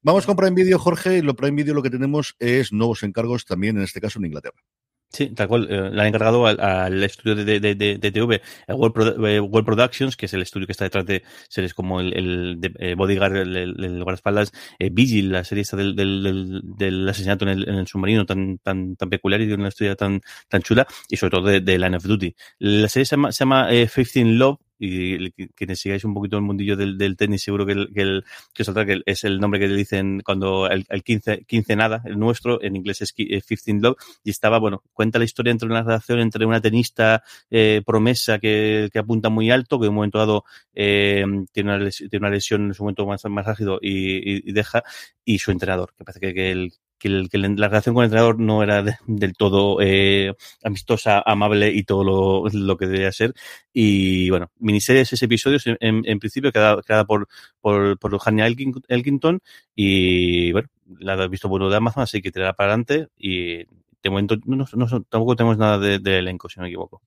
[0.00, 3.44] Vamos con Prime Video, Jorge, y lo Prime Video lo que tenemos es nuevos encargos
[3.44, 4.62] también, en este caso en Inglaterra.
[5.10, 5.66] Sí, tal cual.
[5.70, 9.40] Eh, la han encargado al, al estudio de, de, de, de, TV, World, Pro, eh,
[9.40, 12.94] World, Productions, que es el estudio que está detrás de series como el, el eh,
[12.94, 17.46] Bodyguard, el, el, el guardaespaldas, eh, Vigil, la serie esta del, del, del, del asesinato
[17.46, 20.86] en el, en submarino tan, tan, tan peculiar y de una historia tan, tan chula,
[21.08, 22.34] y sobre todo de, Line of Duty.
[22.58, 26.42] La serie se llama, se llama eh, 15 Love, y quienes sigáis un poquito el
[26.42, 29.68] mundillo del, tenis, seguro que, el, que, el, que, saldrá, que es el nombre que
[29.68, 33.74] le dicen cuando el, el 15, 15 nada, el nuestro, en inglés es 15 eh,
[33.80, 38.38] Love, y estaba, bueno, cuenta la historia entre una relación entre una tenista eh, promesa
[38.38, 42.26] que, que, apunta muy alto, que en un momento dado eh, tiene, una lesión, tiene
[42.26, 43.46] una lesión en su momento más, más
[43.80, 44.82] y, deja,
[45.24, 48.62] y su entrenador, que parece que, que el que, la relación con el entrenador no
[48.62, 53.34] era del todo eh, amistosa, amable y todo lo, lo, que debía ser.
[53.72, 57.28] Y bueno, miniseries, ese episodio, en, en principio, queda, queda por,
[57.60, 59.40] por, por Hanya Elkington
[59.74, 63.64] y bueno, la has visto bueno de Amazon, así que tirará para adelante y
[64.02, 64.64] de momento no,
[65.08, 67.02] tampoco tenemos nada de, de elenco, si no me equivoco.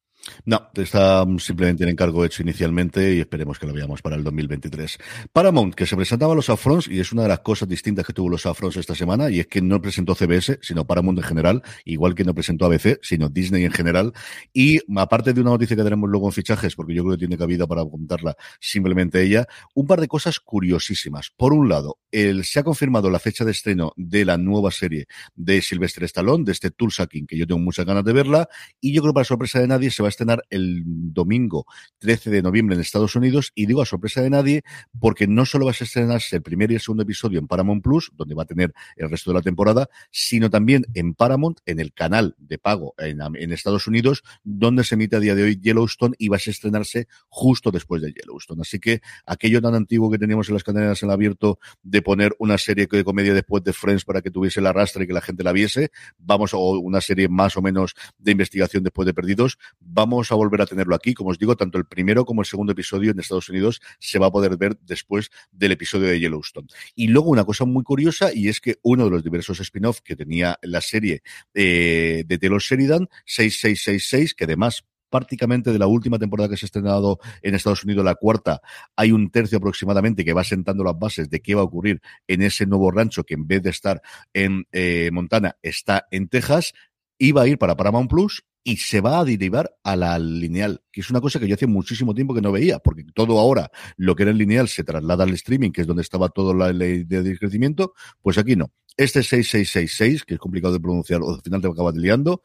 [0.45, 4.97] No, está simplemente en encargo hecho inicialmente y esperemos que lo veamos para el 2023.
[5.31, 8.29] Paramount, que se presentaba los Afrons y es una de las cosas distintas que tuvo
[8.29, 12.15] los Afrons esta semana y es que no presentó CBS, sino Paramount en general, igual
[12.15, 14.13] que no presentó ABC, sino Disney en general.
[14.53, 17.37] Y aparte de una noticia que tenemos luego en fichajes, porque yo creo que tiene
[17.37, 21.31] cabida para contarla simplemente ella, un par de cosas curiosísimas.
[21.35, 25.07] Por un lado, el, se ha confirmado la fecha de estreno de la nueva serie
[25.35, 28.47] de Sylvester Stallone, de este Tulsa que yo tengo muchas ganas de verla,
[28.79, 31.65] y yo creo que para sorpresa de nadie se va a estrenar el domingo
[31.99, 34.63] 13 de noviembre en Estados Unidos y digo a sorpresa de nadie
[34.99, 38.11] porque no solo va a estrenarse el primer y el segundo episodio en Paramount Plus,
[38.15, 41.93] donde va a tener el resto de la temporada, sino también en Paramount, en el
[41.93, 46.15] canal de pago en, en Estados Unidos, donde se emite a día de hoy Yellowstone
[46.17, 48.61] y va a estrenarse justo después de Yellowstone.
[48.61, 52.57] Así que aquello tan antiguo que teníamos en las cadenas en abierto de poner una
[52.57, 55.43] serie de comedia después de Friends para que tuviese la rastra y que la gente
[55.43, 59.57] la viese, vamos, o una serie más o menos de investigación después de Perdidos,
[60.01, 61.13] vamos a volver a tenerlo aquí.
[61.13, 64.27] Como os digo, tanto el primero como el segundo episodio en Estados Unidos se va
[64.27, 66.67] a poder ver después del episodio de Yellowstone.
[66.95, 70.15] Y luego una cosa muy curiosa, y es que uno de los diversos spin-off que
[70.15, 71.21] tenía la serie
[71.53, 76.67] eh, de Taylor Sheridan, 6666, que además prácticamente de la última temporada que se ha
[76.67, 78.61] estrenado en Estados Unidos, la cuarta,
[78.95, 82.41] hay un tercio aproximadamente que va sentando las bases de qué va a ocurrir en
[82.41, 84.01] ese nuevo rancho que en vez de estar
[84.33, 86.73] en eh, Montana está en Texas.
[87.19, 91.01] Iba a ir para Paramount Plus y se va a derivar a la lineal, que
[91.01, 94.15] es una cosa que yo hace muchísimo tiempo que no veía, porque todo ahora, lo
[94.15, 97.03] que era el lineal, se traslada al streaming, que es donde estaba toda la ley
[97.03, 98.71] de crecimiento, pues aquí no.
[98.97, 102.41] Este 6666, que es complicado de pronunciar, o al final te acabas liando,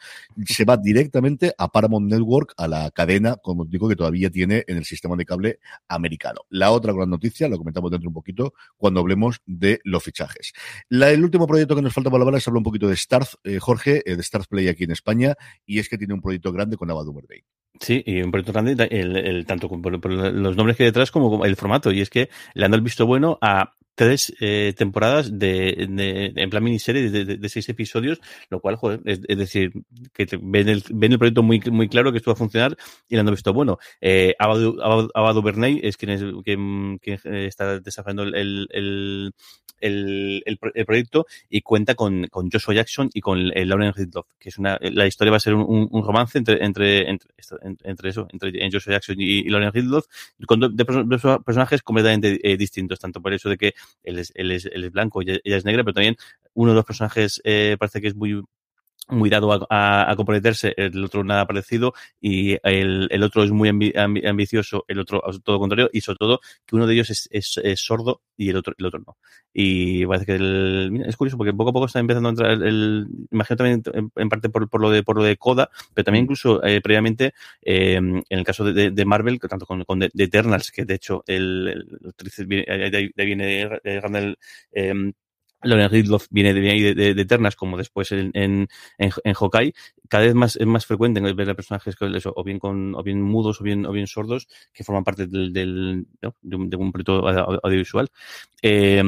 [0.46, 4.76] se va directamente a Paramount Network, a la cadena, como digo, que todavía tiene en
[4.76, 6.42] el sistema de cable americano.
[6.48, 10.52] La otra gran noticia, lo comentamos dentro un poquito, cuando hablemos de los fichajes.
[10.88, 13.36] La, el último proyecto que nos falta por hablar es hablar un poquito de Starz,
[13.42, 15.34] eh, Jorge, eh, de Starz Play aquí en España,
[15.66, 17.42] y es que tiene un proyecto grande con Ava Day.
[17.80, 21.92] Sí, y un proyecto grande, tanto por, los nombres que hay detrás como el formato,
[21.92, 26.50] y es que le han dado el visto bueno a tres eh, temporadas de, en
[26.50, 29.72] plan miniserie de, de, seis episodios, lo cual, joder, es, decir,
[30.12, 32.76] que ven, el, ven el proyecto muy, muy claro que esto va a funcionar
[33.08, 33.78] y le han visto bueno.
[34.00, 39.32] Eh, Abadu, Bernay es quien, es, quien, quien está desarrollando el, el,
[39.80, 44.48] el, el, proyecto y cuenta con, con Joshua Jackson y con el Lauren Ridloff, que
[44.48, 47.28] es una, la historia va a ser un, un romance entre, entre, entre,
[47.84, 50.06] entre, eso, entre Joshua Jackson y, Lauren Ridloff,
[50.46, 54.52] con dos, de, personajes completamente eh, distintos, tanto por eso de que él es, él
[54.52, 56.16] es, él es blanco y ella es negra, pero también
[56.54, 58.42] uno de los personajes eh, parece que es muy
[59.08, 63.68] muy dado a, a, comprometerse, el otro nada parecido y el, el otro es muy
[63.68, 67.80] ambicioso, el otro todo contrario y sobre todo que uno de ellos es, es, es,
[67.80, 69.16] sordo y el otro el otro no.
[69.52, 72.50] Y parece que el, mira, es curioso porque poco a poco está empezando a entrar
[72.50, 73.82] el, el imagino también
[74.16, 77.32] en, parte por, por, lo de por lo de Coda, pero también incluso eh, previamente
[77.62, 81.22] eh, en el caso de, de, Marvel, tanto con, con The, Eternals, que de hecho
[81.26, 84.38] el, el, de ahí viene el,
[84.72, 85.12] eh,
[85.66, 89.74] Lauren Ridloff viene de, de, de, Eternas, como después en, en, en, en Hawkeye,
[90.08, 93.02] cada vez más es más frecuente ver a personajes que eso, o bien con, o
[93.02, 97.26] bien mudos o bien, o bien sordos, que forman parte del, de, un, de, proyecto
[97.62, 98.08] audiovisual.
[98.62, 99.02] Eh,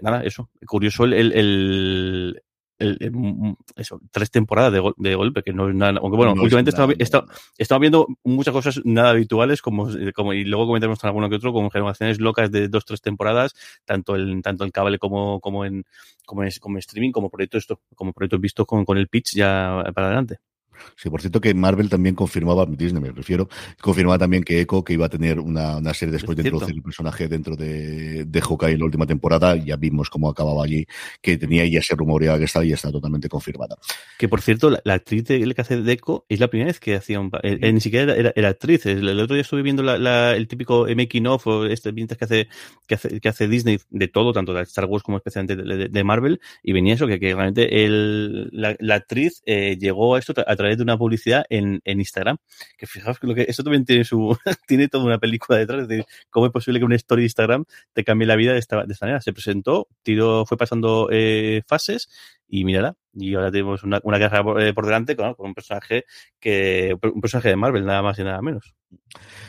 [0.00, 0.50] nada, eso.
[0.66, 2.42] Curioso el,
[2.80, 6.00] el el, eso, tres temporadas de, de, golpe, que no es nada.
[6.00, 10.44] Aunque bueno, no últimamente estaba, estaba, estaba, viendo muchas cosas nada habituales, como, como y
[10.44, 14.64] luego comentaremos alguno que otro, como generaciones locas de dos, tres temporadas, tanto en, tanto
[14.64, 15.84] en cable como, como en,
[16.26, 19.34] como en, como en streaming, como proyecto esto, como proyectos vistos con, con el pitch
[19.34, 20.38] ya para adelante.
[20.96, 23.48] Sí, por cierto que Marvel también confirmaba, Disney me refiero,
[23.80, 26.82] confirmaba también que Echo que iba a tener una, una serie después de introducir el
[26.82, 29.56] personaje dentro de, de Hawkeye en la última temporada.
[29.56, 30.86] Ya vimos cómo acababa allí,
[31.20, 33.76] que tenía ya ese rumoreado que estaba y está totalmente confirmada.
[34.18, 36.80] Que por cierto, la, la actriz de, que hace de Echo es la primera vez
[36.80, 38.86] que hacía un eh, eh, ni siquiera era, era, actriz.
[38.86, 42.24] El, el, otro día estuve viendo la, la, el típico making of o este que
[42.24, 42.48] hace,
[42.86, 45.88] que hace, que hace Disney de todo, tanto de Star Wars como especialmente de, de,
[45.88, 50.18] de Marvel, y venía eso, que, que realmente el, la, la actriz eh, llegó a
[50.18, 52.36] esto a través de una publicidad en, en Instagram.
[52.76, 56.04] Que fijaos que lo que eso también tiene su tiene toda una película detrás de
[56.30, 58.92] cómo es posible que una story de Instagram te cambie la vida de esta, de
[58.92, 59.20] esta manera.
[59.20, 62.08] Se presentó, tiró, fue pasando eh, fases
[62.48, 62.96] y mírala.
[63.14, 66.04] Y ahora tenemos una, una carrera por, eh, por delante con, con, un personaje
[66.38, 68.74] que un personaje de Marvel, nada más y nada menos.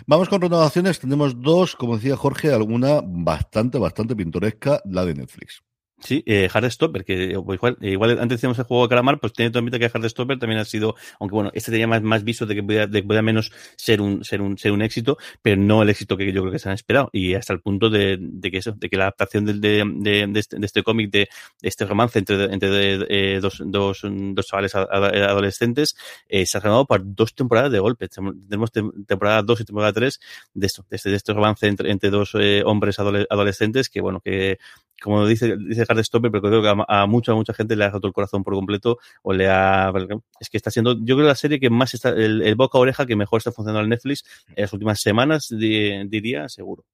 [0.08, 1.00] Vamos con renovaciones.
[1.00, 5.62] Tenemos dos, como decía Jorge, alguna bastante, bastante pintoresca, la de Netflix.
[6.04, 9.52] Sí, eh, Hardstopper, que pues, igual, igual antes decíamos el juego de calamar, pues tiene
[9.52, 12.56] todo el que Hardstopper también ha sido, aunque bueno, este tenía más, más viso de
[12.56, 15.90] que podía, de que menos ser un, ser un, ser un éxito, pero no el
[15.90, 17.10] éxito que yo creo que se han esperado.
[17.14, 20.40] Y hasta el punto de, de que eso, de que la adaptación de, de, de,
[20.40, 21.30] este, este cómic, de,
[21.62, 25.96] este romance entre, entre eh, dos, dos, dos chavales adolescentes,
[26.28, 28.08] eh, se ha ganado por dos temporadas de golpe.
[28.08, 30.20] Tenemos temporada 2 y temporada 3
[30.54, 34.58] de esto, de este, este romance entre, entre dos eh, hombres adolescentes que, bueno, que
[35.02, 38.14] como dice, dice Hardstopper, pero creo que a, mucha, mucha gente le ha roto el
[38.14, 39.92] corazón por completo o le ha...
[40.40, 43.06] Es que está siendo, yo creo, la serie que más está, el, boca a oreja
[43.06, 44.24] que mejor está funcionando en Netflix
[44.56, 46.86] en las últimas semanas, diría, seguro.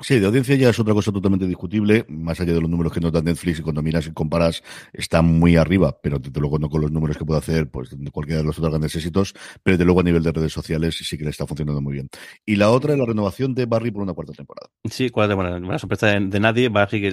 [0.00, 3.00] Sí, de audiencia ya es otra cosa totalmente discutible, más allá de los números que
[3.00, 6.68] nos da Netflix y cuando miras y comparas está muy arriba, pero desde luego no
[6.70, 9.84] con los números que puede hacer pues cualquiera de los otros grandes éxitos, pero desde
[9.84, 12.08] luego a nivel de redes sociales sí que le está funcionando muy bien.
[12.46, 14.70] Y la otra es la renovación de Barry por una cuarta temporada.
[14.88, 17.08] Sí, cuarta temporada, una sorpresa de, nadie, Barry que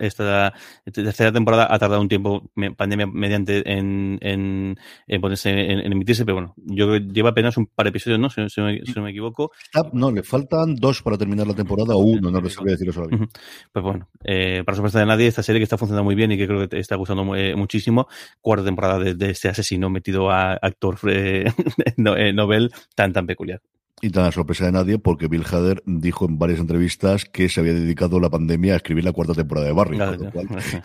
[0.00, 0.54] esta
[0.90, 6.54] tercera temporada ha tardado un tiempo, pandemia mediante en, en, ponerse en, emitirse, pero bueno,
[6.56, 8.30] yo creo que lleva apenas un par de episodios, ¿no?
[8.30, 9.52] Si, no me equivoco.
[9.92, 13.40] no, le faltan dos para terminar la temporada o no, no lo sabía decirlo solamente.
[13.72, 16.38] Pues bueno, eh, para sorpresa de nadie, esta serie que está funcionando muy bien y
[16.38, 18.06] que creo que te está gustando eh, muchísimo,
[18.40, 21.44] cuarta temporada de, este asesino metido a actor eh,
[21.96, 23.60] novel tan tan peculiar.
[24.04, 27.60] Y tan a sorpresa de nadie, porque Bill Hader dijo en varias entrevistas que se
[27.60, 29.96] había dedicado la pandemia a escribir la cuarta temporada de Barry.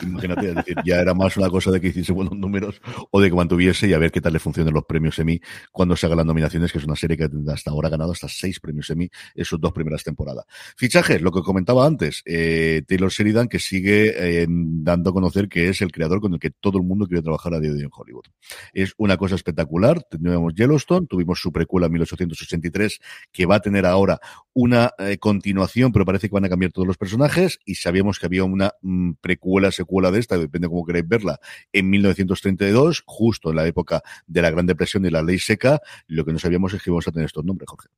[0.04, 3.32] imagínate, es decir, ya era más una cosa de que hiciese buenos números o de
[3.32, 6.18] que mantuviese y a ver qué tal le funcionan los premios Emmy cuando se hagan
[6.18, 9.10] las nominaciones, que es una serie que hasta ahora ha ganado hasta seis premios Emmy
[9.34, 10.46] en sus dos primeras temporadas.
[10.76, 15.70] Fichajes, lo que comentaba antes, eh, Taylor Sheridan, que sigue eh, dando a conocer que
[15.70, 17.84] es el creador con el que todo el mundo quiere trabajar a día de hoy
[17.84, 18.26] en Hollywood.
[18.74, 20.04] Es una cosa espectacular.
[20.04, 23.00] Teníamos Yellowstone, tuvimos su precuela en 1883
[23.32, 24.20] que va a tener ahora
[24.60, 28.26] una eh, continuación, pero parece que van a cambiar todos los personajes y sabíamos que
[28.26, 31.40] había una mm, precuela, secuela de esta, depende cómo queréis verla,
[31.72, 35.80] en 1932, justo en la época de la Gran Depresión y la Ley Seca.
[36.08, 37.90] Lo que no sabíamos es que íbamos a tener estos nombres, Jorge.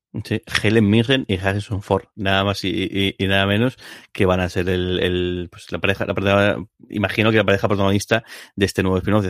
[0.62, 3.78] Helen Mirren y Harrison Ford, nada más y, nada menos
[4.12, 6.58] que van a ser el, pues la pareja, la pareja,
[6.90, 8.26] imagino que la pareja protagonista
[8.58, 9.26] de este nuevo spin-off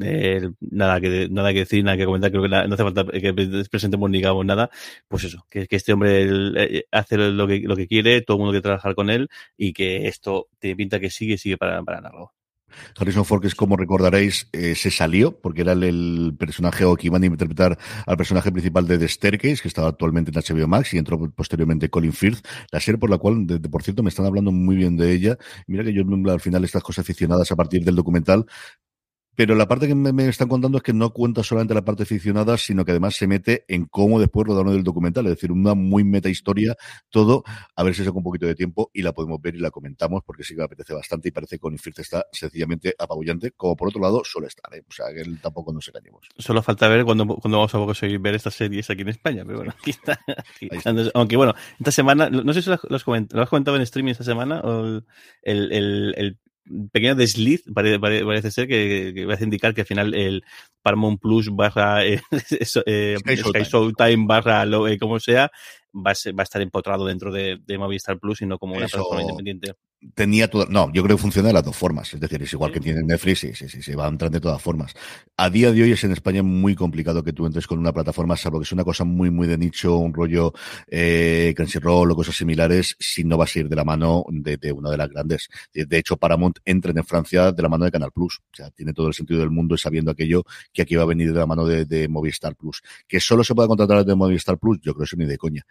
[0.00, 3.34] eh, nada que nada que decir, nada que comentar, creo que no hace falta que
[3.70, 4.70] presentemos ni digamos nada,
[5.08, 6.26] pues eso, que, este hombre
[6.56, 9.72] eh, hace lo que, lo que quiere, todo el mundo quiere trabajar con él y
[9.72, 12.32] que esto tiene pinta que sigue, sigue para, para largo.
[12.96, 17.06] Harrison Ford, que es como recordaréis, eh, se salió porque era el, personaje o que
[17.06, 20.94] iban a interpretar al personaje principal de The Staircase, que estaba actualmente en HBO Max,
[20.94, 24.52] y entró posteriormente Colin Firth, la serie por la cual, por cierto, me están hablando
[24.52, 25.38] muy bien de ella.
[25.66, 28.46] Mira que yo al final estas cosas aficionadas a partir del documental,
[29.38, 32.58] pero la parte que me, están contando es que no cuenta solamente la parte ficcionada,
[32.58, 36.02] sino que además se mete en cómo después rodaron el documental, es decir, una muy
[36.02, 36.74] meta historia,
[37.08, 37.44] todo,
[37.76, 40.24] a ver si saca un poquito de tiempo y la podemos ver y la comentamos,
[40.26, 43.76] porque sí que me apetece bastante y parece que con Infirte está sencillamente apabullante, como
[43.76, 44.82] por otro lado suele estar, ¿eh?
[44.88, 46.26] o sea, que él tampoco nos engañemos.
[46.36, 49.58] Solo falta ver cuándo, cuando vamos a conseguir ver estas series aquí en España, pero
[49.58, 50.18] bueno, aquí está.
[51.14, 55.00] Aunque bueno, esta semana, no sé si lo has, comentado, en streaming esta semana, o
[55.44, 56.38] el, el, el
[56.92, 60.44] pequeño desliz, parece, parece ser que, va a indicar que al final el
[60.82, 62.20] Paramount Plus barra eh,
[62.86, 64.26] eh, Sky, Showtime.
[64.26, 65.50] Barra lo, eh, como sea,
[65.94, 68.86] va a, va a estar empotrado dentro de, de, Movistar Plus y no como una
[68.86, 69.74] plataforma independiente
[70.14, 72.72] tenía todo, no, yo creo que funciona de las dos formas, es decir, es igual
[72.72, 74.94] que tiene Netflix, sí, sí, sí, sí, va a entrar de todas formas.
[75.36, 78.36] A día de hoy es en España muy complicado que tú entres con una plataforma,
[78.36, 80.52] salvo que es una cosa muy, muy de nicho, un rollo
[80.86, 84.90] eh, Crunchyroll o cosas similares, si no va a ir de la mano de, una
[84.90, 85.48] de las grandes.
[85.72, 88.92] De hecho, Paramount entra en Francia de la mano de Canal Plus, o sea, tiene
[88.92, 91.66] todo el sentido del mundo sabiendo aquello que aquí va a venir de la mano
[91.66, 92.82] de, Movistar Plus.
[93.06, 95.66] Que solo se pueda contratar de Movistar Plus, yo creo que eso ni de coña.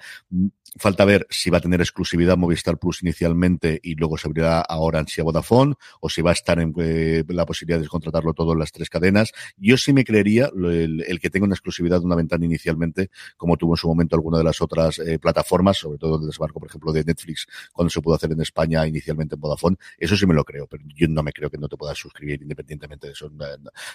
[0.76, 4.78] Falta ver si va a tener exclusividad Movistar Plus inicialmente y luego se abrirá a
[4.78, 8.34] Orange y a Vodafone, o si va a estar en eh, la posibilidad de contratarlo
[8.34, 9.32] todo en las tres cadenas.
[9.58, 13.74] Yo sí me creería el, que tenga una exclusividad de una ventana inicialmente, como tuvo
[13.74, 16.92] en su momento alguna de las otras eh, plataformas, sobre todo el desbarco, por ejemplo,
[16.92, 19.78] de Netflix, cuando se pudo hacer en España inicialmente en Vodafone.
[19.98, 22.42] Eso sí me lo creo, pero yo no me creo que no te puedas suscribir
[22.42, 23.32] independientemente de eso.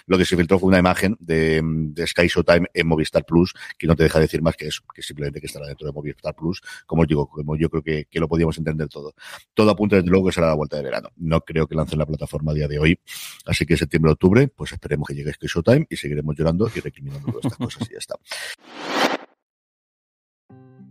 [0.07, 3.87] Lo que se filtró fue una imagen de, de Sky Showtime en Movistar Plus, que
[3.87, 6.61] no te deja decir más que eso, que simplemente que estará dentro de Movistar Plus,
[6.85, 9.13] como digo, como yo creo que, lo podíamos entender todo.
[9.53, 11.09] Todo apunta luego será la vuelta de verano.
[11.17, 12.99] No creo que lancen la plataforma a día de hoy.
[13.45, 17.45] Así que septiembre-octubre, pues esperemos que llegue este Showtime y seguiremos llorando y recriminando todas
[17.45, 18.15] estas cosas y ya está.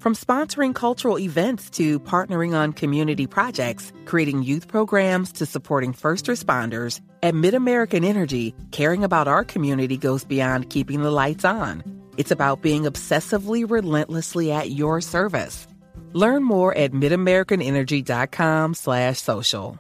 [0.00, 6.26] From sponsoring cultural events to partnering on community projects, creating youth programs to supporting first
[6.26, 11.85] responders, at MidAmerican Energy, caring about our community goes beyond keeping the lights on.
[12.16, 15.68] It's about being obsessively relentlessly at your service.
[16.12, 19.79] Learn more at midamericanenergy.com slash social.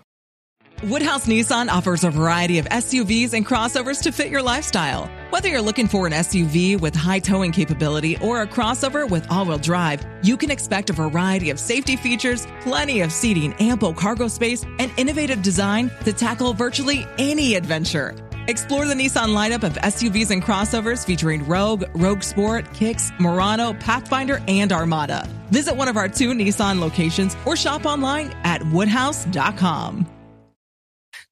[0.84, 5.08] Woodhouse Nissan offers a variety of SUVs and crossovers to fit your lifestyle.
[5.30, 9.46] Whether you're looking for an SUV with high towing capability or a crossover with all
[9.46, 14.26] wheel drive, you can expect a variety of safety features, plenty of seating, ample cargo
[14.26, 18.16] space, and innovative design to tackle virtually any adventure.
[18.48, 24.42] Explore the Nissan lineup of SUVs and crossovers featuring Rogue, Rogue Sport, Kicks, Murano, Pathfinder,
[24.48, 25.28] and Armada.
[25.52, 30.11] Visit one of our two Nissan locations or shop online at woodhouse.com.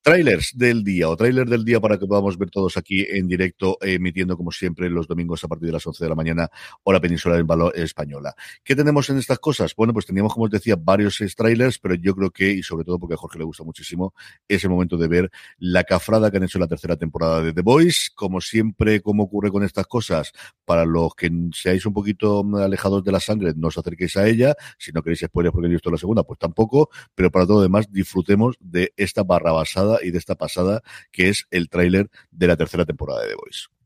[0.02, 3.76] Trailers del día o trailer del día para que podamos ver todos aquí en directo,
[3.82, 6.48] emitiendo como siempre los domingos a partir de las 11 de la mañana,
[6.84, 7.44] hora peninsular
[7.74, 8.34] española.
[8.64, 9.74] ¿Qué tenemos en estas cosas?
[9.76, 12.98] Bueno, pues teníamos, como os decía, varios trailers, pero yo creo que, y sobre todo
[12.98, 14.14] porque a Jorge le gusta muchísimo,
[14.48, 17.52] es el momento de ver la cafrada que han hecho en la tercera temporada de
[17.52, 18.08] The Voice.
[18.14, 20.32] Como siempre, como ocurre con estas cosas,
[20.64, 24.54] para los que seáis un poquito alejados de la sangre, no os acerquéis a ella.
[24.78, 26.88] Si no queréis spoilers porque he visto la segunda, pues tampoco.
[27.14, 31.28] Pero para todo lo demás, disfrutemos de esta barra basada y de esta pasada, que
[31.28, 33.80] es el tráiler de la tercera temporada de The Voice.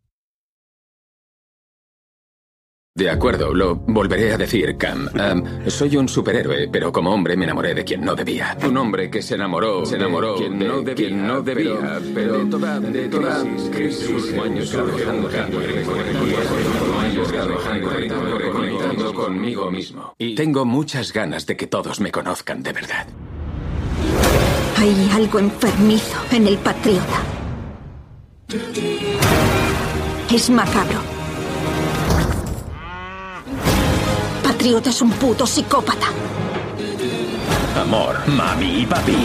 [2.96, 5.08] De acuerdo, lo volveré a decir, Cam.
[5.08, 8.56] Um, soy un superhéroe, pero como hombre me enamoré de quien no debía.
[8.64, 12.38] Un hombre que se enamoró, se enamoró de quien no debía, quien no debía pero,
[12.38, 13.42] de toda, de toda
[13.72, 15.28] crisis, crisis años trabajando,
[17.00, 20.14] años trabajando, reconectando conmigo mismo.
[20.16, 23.08] Y tengo muchas ganas de que todos me conozcan de verdad.
[24.84, 27.22] Hay algo enfermizo en el patriota.
[30.30, 31.00] Es macabro.
[34.42, 36.08] Patriota es un puto psicópata.
[37.80, 39.16] Amor, mami y papi.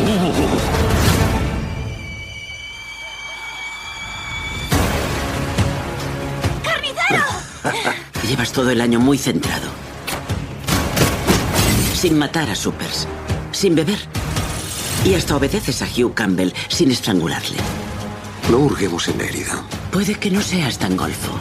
[6.64, 7.26] ¡Carnicero!
[8.30, 9.68] Llevas todo el año muy centrado.
[11.94, 13.10] Sin matar a supers.
[13.52, 14.00] Sin beber.
[15.06, 17.58] Y hasta obedeces a Hugh Campbell sin estrangularle.
[18.52, 19.64] No hurguemos en la herida.
[19.92, 21.32] Puede que no seas tan golfo.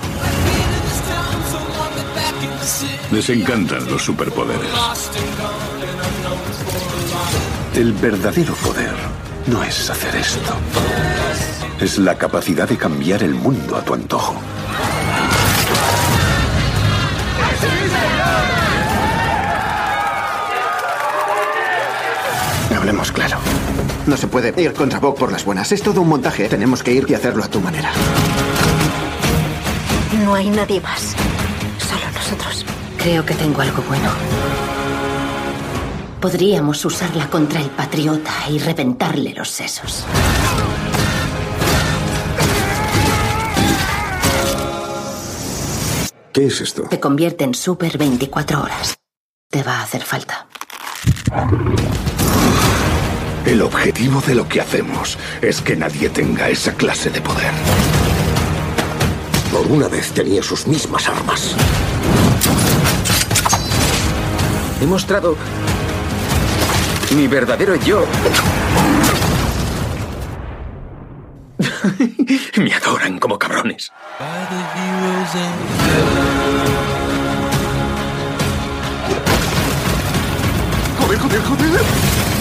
[3.11, 4.71] Les encantan los superpoderes.
[7.75, 8.95] El verdadero poder
[9.47, 10.55] no es hacer esto.
[11.81, 14.35] Es la capacidad de cambiar el mundo a tu antojo.
[22.89, 23.37] Hablemos claro.
[24.07, 25.71] No se puede ir contra Bob por las buenas.
[25.73, 26.49] Es todo un montaje.
[26.49, 27.93] Tenemos que ir y hacerlo a tu manera.
[30.25, 31.15] No hay nadie más.
[31.79, 32.65] Solo nosotros.
[32.97, 34.11] Creo que tengo algo bueno.
[36.19, 40.07] Podríamos usarla contra el patriota y reventarle los sesos.
[46.33, 46.85] ¿Qué es esto?
[46.85, 48.97] Te convierte en super 24 horas.
[49.51, 50.47] Te va a hacer falta.
[53.49, 57.51] El objetivo de lo que hacemos es que nadie tenga esa clase de poder.
[59.51, 61.57] Por una vez tenía sus mismas armas.
[64.83, 65.35] He mostrado
[67.17, 68.05] mi verdadero yo.
[72.59, 73.91] Me adoran como cabrones.
[80.99, 82.38] ¡Joder, joder, joder!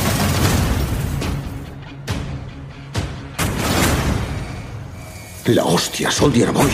[5.48, 6.70] La hostia, Soldier Boy.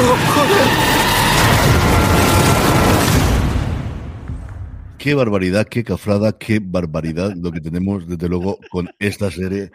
[0.00, 0.97] ¡Oh, joder!
[5.08, 9.70] Qué barbaridad, qué cafrada, qué barbaridad lo que tenemos desde luego con esta serie.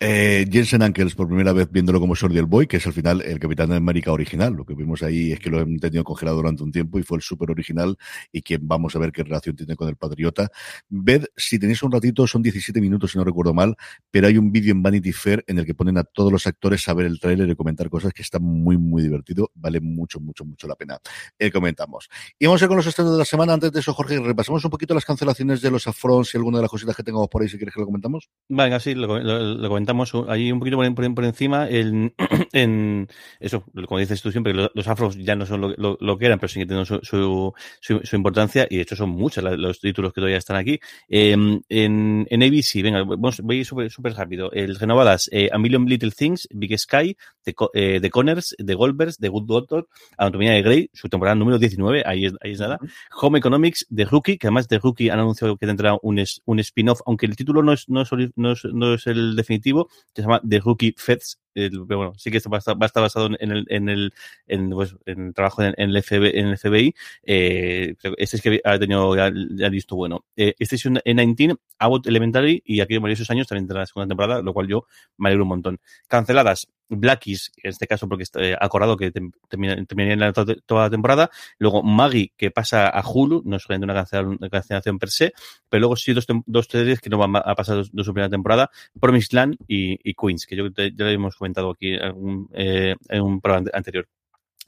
[0.00, 3.38] Eh, Jensen Ankles por primera vez viéndolo como Soldier Boy, que es al final el
[3.38, 4.54] Capitán de América original.
[4.54, 7.18] Lo que vimos ahí es que lo han tenido congelado durante un tiempo y fue
[7.18, 7.98] el súper original
[8.32, 10.48] y que vamos a ver qué relación tiene con el Patriota.
[10.88, 13.76] Ved, si tenéis un ratito, son 17 minutos si no recuerdo mal,
[14.10, 16.88] pero hay un vídeo en Vanity Fair en el que ponen a todos los actores
[16.88, 19.50] a ver el tráiler y comentar cosas que está muy, muy divertido.
[19.54, 20.98] Vale mucho, mucho, mucho la pena.
[21.38, 22.08] Eh, comentamos.
[22.38, 23.52] Y vamos a ir con los estrenos de la semana.
[23.52, 26.62] Antes de eso, Jorge, repasamos un poquito las cancelaciones de los afrons y alguna de
[26.62, 28.28] las cositas que tengamos por ahí, si quieres que lo comentamos.
[28.48, 31.68] Venga, sí, lo, lo, lo comentamos ahí un poquito por, por, por encima.
[31.68, 32.14] En,
[32.52, 33.08] en,
[33.40, 36.38] eso, como dices tú siempre, los, los afros ya no son lo, lo, que eran,
[36.38, 40.12] pero siguen teniendo su, su, su, su, importancia y de hecho son muchos los títulos
[40.12, 40.78] que todavía están aquí.
[41.08, 44.50] Eh, en, en ABC, venga, vamos, voy súper super rápido.
[44.52, 49.18] El renovadas eh, A Million Little Things, Big Sky, The, eh, The Connors, The Goldbergs,
[49.18, 52.78] The Good Doctor, Anatomía de Grey, su temporada número 19, ahí es, ahí es nada.
[53.20, 57.00] Home Economics, The Rookie, que además The Rookie han anunciado que tendrá un, un spin-off,
[57.06, 60.94] aunque el título no es, no, es, no, es, el definitivo, se llama The Rookie
[60.96, 64.12] Feds, pero bueno, sí que va a estar, basado en el, en el,
[64.46, 66.94] en, pues, en el trabajo en, el, FBI, en el FBI.
[67.24, 70.24] Eh, este es que ha tenido ya, ya visto bueno.
[70.36, 74.42] Eh, Station 19, Abbott Elementary y aquí varios esos años también tendrá la segunda temporada,
[74.42, 74.86] lo cual yo
[75.16, 75.80] me alegro un montón.
[76.06, 79.12] Canceladas, Blackies, en este caso porque está eh, acordado que
[79.50, 81.30] terminaría toda la temporada.
[81.58, 85.32] Luego Maggie, que pasa a Hulu, no es una cancelación, per se,
[85.68, 88.70] pero luego sí dos, dos series que no van a pasar de su primera temporada,
[88.98, 93.40] Promised Land y, Queens, que yo ya lo hemos comentado aquí en eh, en un
[93.40, 94.06] programa anterior.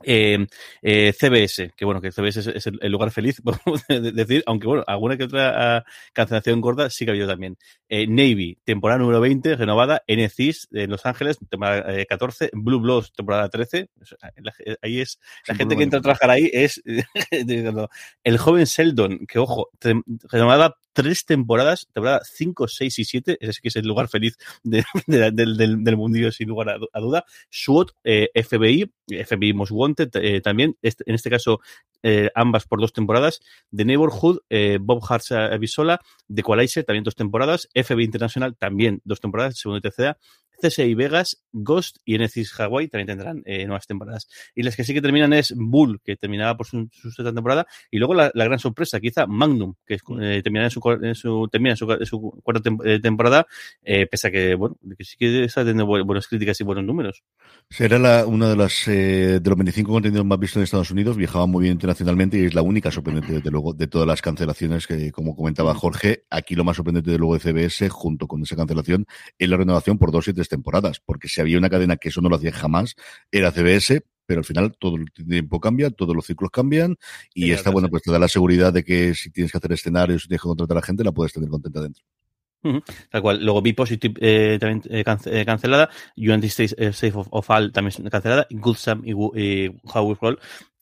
[0.03, 0.47] Eh,
[0.83, 5.17] eh, CBS, que bueno, que CBS es, el, lugar feliz, podemos decir, aunque bueno, alguna
[5.17, 7.57] que otra uh, cancelación gorda sí que ha habido también.
[7.89, 13.13] Eh, Navy, temporada número 20, renovada, NCIS en Los Ángeles, temporada 14, eh, Blue Bloods,
[13.13, 13.91] temporada 13,
[14.83, 16.83] ahí es, la gente que entra a trabajar ahí es
[18.25, 19.71] el joven Sheldon, que ojo,
[20.31, 24.85] renovada tres temporadas, temporada 5, 6 y 7, ese que es el lugar feliz de,
[25.07, 27.25] de, del, del, mundillo sin lugar a, duda.
[27.51, 28.93] SWOT, eh, FBI,
[29.25, 31.61] FBI Most Wanted eh, también, este, en este caso
[32.03, 33.41] eh, ambas por dos temporadas.
[33.75, 36.01] The Neighborhood, eh, Bob Hart's Avisola,
[36.33, 37.69] The Equalizer, también dos temporadas.
[37.75, 40.19] FBI International, también dos temporadas, segunda y tercera.
[40.61, 44.29] CSI Vegas, Ghost y NCIS Hawaii también tendrán eh, nuevas temporadas.
[44.55, 47.67] Y las que sí que terminan es Bull, que terminaba por su, su sexta temporada,
[47.91, 51.49] y luego la, la, gran sorpresa, quizá Magnum, que eh, termina en su, en su,
[51.51, 53.47] termina en su, en su cuarta tem eh, temporada,
[53.83, 57.23] eh, pese a que, bueno, que sí que está teniendo buenas críticas y buenos números.
[57.69, 61.17] Será la, una de las eh, de los 25 contenidos más vistos en Estados Unidos,
[61.17, 64.87] viajaba muy bien internacionalmente y es la única sorprendente, desde luego, de todas las cancelaciones
[64.87, 68.57] que, como comentaba Jorge, aquí lo más sorprendente de luego de CBS, junto con esa
[68.57, 69.07] cancelación,
[69.39, 72.21] es la renovación por dos y tres temporadas, porque si había una cadena que eso
[72.21, 72.95] no lo hacía jamás,
[73.33, 76.97] era CBS, pero al final todo el tiempo cambia, todos los ciclos cambian
[77.35, 79.73] y sí, está bueno, pues te da la seguridad de que si tienes que hacer
[79.73, 82.05] escenarios, si tienes que contratar a la gente, la puedes tener contenta dentro.
[82.63, 82.85] Uh -huh.
[83.11, 83.43] Tal cual.
[83.43, 85.89] Luego Be Positive eh, también eh, cance cancelada.
[86.17, 88.47] States eh, Safe of, of, All también cancelada.
[88.51, 90.39] Good Sam y, y How We Roll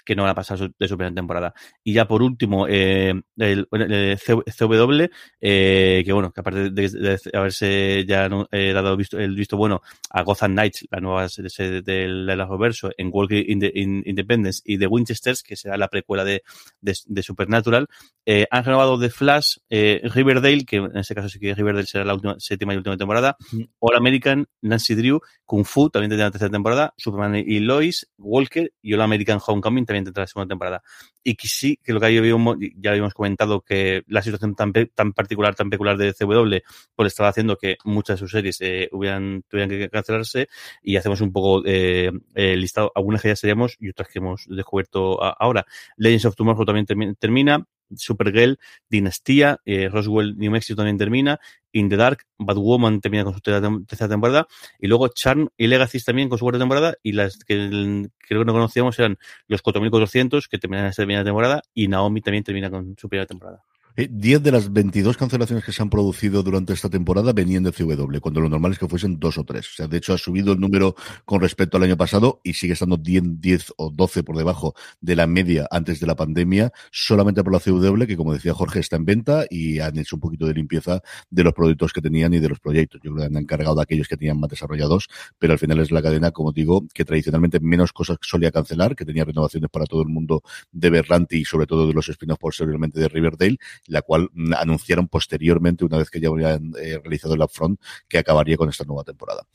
[0.09, 1.53] que no van a pasar de su primera temporada.
[1.85, 5.05] Y ya por último, eh, el, el, CW,
[5.39, 9.83] eh, que bueno, que aparte de, de, haberse ya eh, dado visto, el visto bueno
[10.09, 14.79] a Gotham Knights, la nueva serie del de, en Walking in the, in Independence y
[14.79, 16.43] de Winchesters, que será la precuela de,
[16.81, 17.87] de Supernatural,
[18.31, 22.05] eh, han renovado The Flash, eh, Riverdale, que en este caso sí que Riverdale será
[22.05, 23.37] la última, séptima y última temporada.
[23.79, 28.71] All American, Nancy Drew, Kung Fu, también tendrá la tercera temporada, Superman y Lois, Walker
[28.83, 30.82] y All American Homecoming también tendrá la segunda temporada.
[31.22, 35.12] Y que sí, que lo que habíamos, ya habíamos comentado, que la situación tan, tan
[35.12, 36.62] particular, tan peculiar de CW,
[36.94, 40.49] pues estaba haciendo que muchas de sus series eh, hubieran, tuvieran que cancelarse
[40.82, 44.46] y hacemos un poco eh, el listado, algunas que ya seríamos y otras que hemos
[44.49, 45.66] descubierto ahora.
[45.96, 47.66] Legends of Tomorrow también termina,
[47.97, 48.59] Supergirl,
[48.89, 51.41] Dinastía, eh, Roswell, New Mexico también termina,
[51.72, 54.47] In the Dark, Batwoman termina con su tercera temporada,
[54.78, 58.45] y luego Charm y Legacy también con su cuarta temporada, y las que creo que
[58.45, 62.97] no conocíamos eran los 4400, que terminan esta primera temporada, y Naomi también termina con
[62.99, 63.64] su primera temporada.
[64.07, 68.20] 10 de las 22 cancelaciones que se han producido durante esta temporada venían de CW,
[68.20, 69.66] cuando lo normal es que fuesen dos o tres.
[69.70, 70.94] O sea, de hecho, ha subido el número
[71.24, 75.16] con respecto al año pasado y sigue estando 10, 10 o 12 por debajo de
[75.16, 78.94] la media antes de la pandemia, solamente por la CW, que como decía Jorge, está
[78.94, 82.38] en venta y han hecho un poquito de limpieza de los productos que tenían y
[82.38, 83.01] de los proyectos.
[83.03, 85.09] Yo creo que han encargado de aquellos que tenían más desarrollados,
[85.40, 89.05] pero al final es la cadena, como digo, que tradicionalmente menos cosas solía cancelar, que
[89.05, 93.01] tenía renovaciones para todo el mundo de Berlanti y sobre todo de los spin-offs posteriormente
[93.01, 93.59] de Riverdale
[93.89, 98.57] la cual anunciaron posteriormente, una vez que ya habían eh, realizado el upfront, que acabaría
[98.57, 99.47] con esta nueva temporada.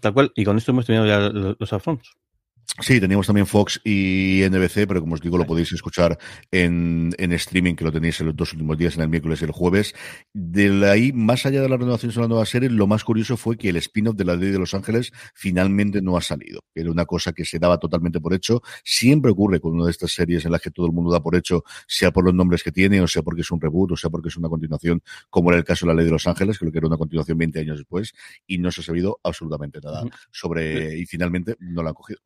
[0.00, 2.16] Tal cual, y con esto hemos tenido ya los upfronts.
[2.80, 6.16] Sí, teníamos también Fox y NBC, pero como os digo, lo podéis escuchar
[6.52, 9.46] en, en streaming, que lo tenéis en los dos últimos días, en el miércoles y
[9.46, 9.96] el jueves.
[10.32, 13.56] De ahí, más allá de la renovación de la nueva serie, lo más curioso fue
[13.56, 16.60] que el spin-off de la ley de Los Ángeles finalmente no ha salido.
[16.72, 18.62] Era una cosa que se daba totalmente por hecho.
[18.84, 21.34] Siempre ocurre con una de estas series en las que todo el mundo da por
[21.34, 24.08] hecho, sea por los nombres que tiene, o sea porque es un reboot, o sea
[24.08, 26.70] porque es una continuación, como era el caso de la ley de Los Ángeles, creo
[26.70, 28.14] que era una continuación 20 años después,
[28.46, 32.20] y no se ha sabido absolutamente nada sobre, y finalmente no la han cogido.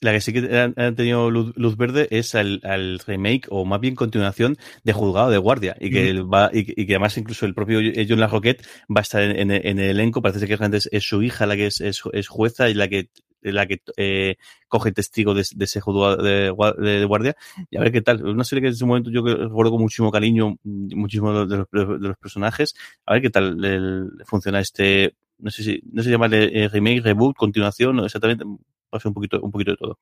[0.00, 2.60] La que sí que han, tenido luz, luz, verde es el,
[3.04, 6.32] remake o más bien continuación de Juzgado de Guardia y que mm.
[6.32, 9.50] va y, y, que además incluso el propio John LaRoquette va a estar en, en,
[9.50, 10.22] en el elenco.
[10.22, 13.10] Parece que es, es, su hija la que es, es, es jueza y la que
[13.42, 14.36] la que eh,
[14.68, 17.36] coge testigo de, de ese juzgado de, de, de, guardia
[17.70, 18.24] y a ver qué tal.
[18.24, 22.08] Una serie que en ese momento yo recuerdo con muchísimo cariño, muchísimo de los, de
[22.08, 22.74] los personajes.
[23.06, 27.36] A ver qué tal el, funciona este, no sé si, no se llama remake, reboot,
[27.36, 28.44] continuación, exactamente,
[28.92, 29.98] va a ser un poquito, un poquito de todo.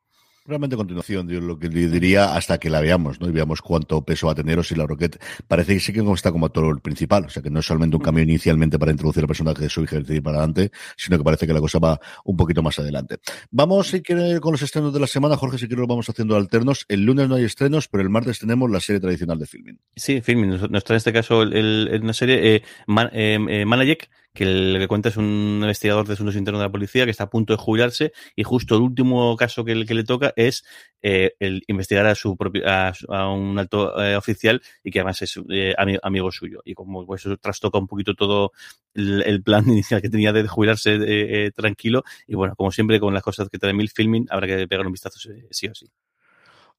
[0.47, 3.29] Realmente a continuación, yo lo que diría hasta que la veamos, ¿no?
[3.29, 6.05] Y veamos cuánto peso va a tener o si la Rocket parece que sí que
[6.13, 8.93] está como todo el principal, o sea que no es solamente un cambio inicialmente para
[8.93, 11.81] introducir al personaje de su hija y para adelante, sino que parece que la cosa
[11.81, 13.17] va un poquito más adelante.
[13.51, 16.37] Vamos, si quiere, con los estrenos de la semana, Jorge, si quiere lo vamos haciendo
[16.37, 16.85] alternos.
[16.89, 19.81] El lunes no hay estrenos, pero el martes tenemos la serie tradicional de filming.
[19.97, 20.51] Sí, filming.
[20.71, 23.65] Nos trae en este caso el, una serie, eh, Man, eh, eh
[24.37, 27.25] que el que cuenta es un investigador de asuntos internos de la policía que está
[27.25, 30.65] a punto de jubilarse y justo el último caso que, que le toca es
[31.03, 32.93] eh, el investigar a su propio a,
[33.31, 37.37] un alto eh, oficial y que además es eh, amigo, suyo y como pues, eso
[37.39, 38.53] trastoca un poquito todo
[38.95, 43.23] el, plan inicial que tenía de jubilarse eh, tranquilo y bueno como siempre con las
[43.23, 45.19] cosas que trae Mil Filming habrá que pegar un vistazo
[45.51, 45.87] sí o sí.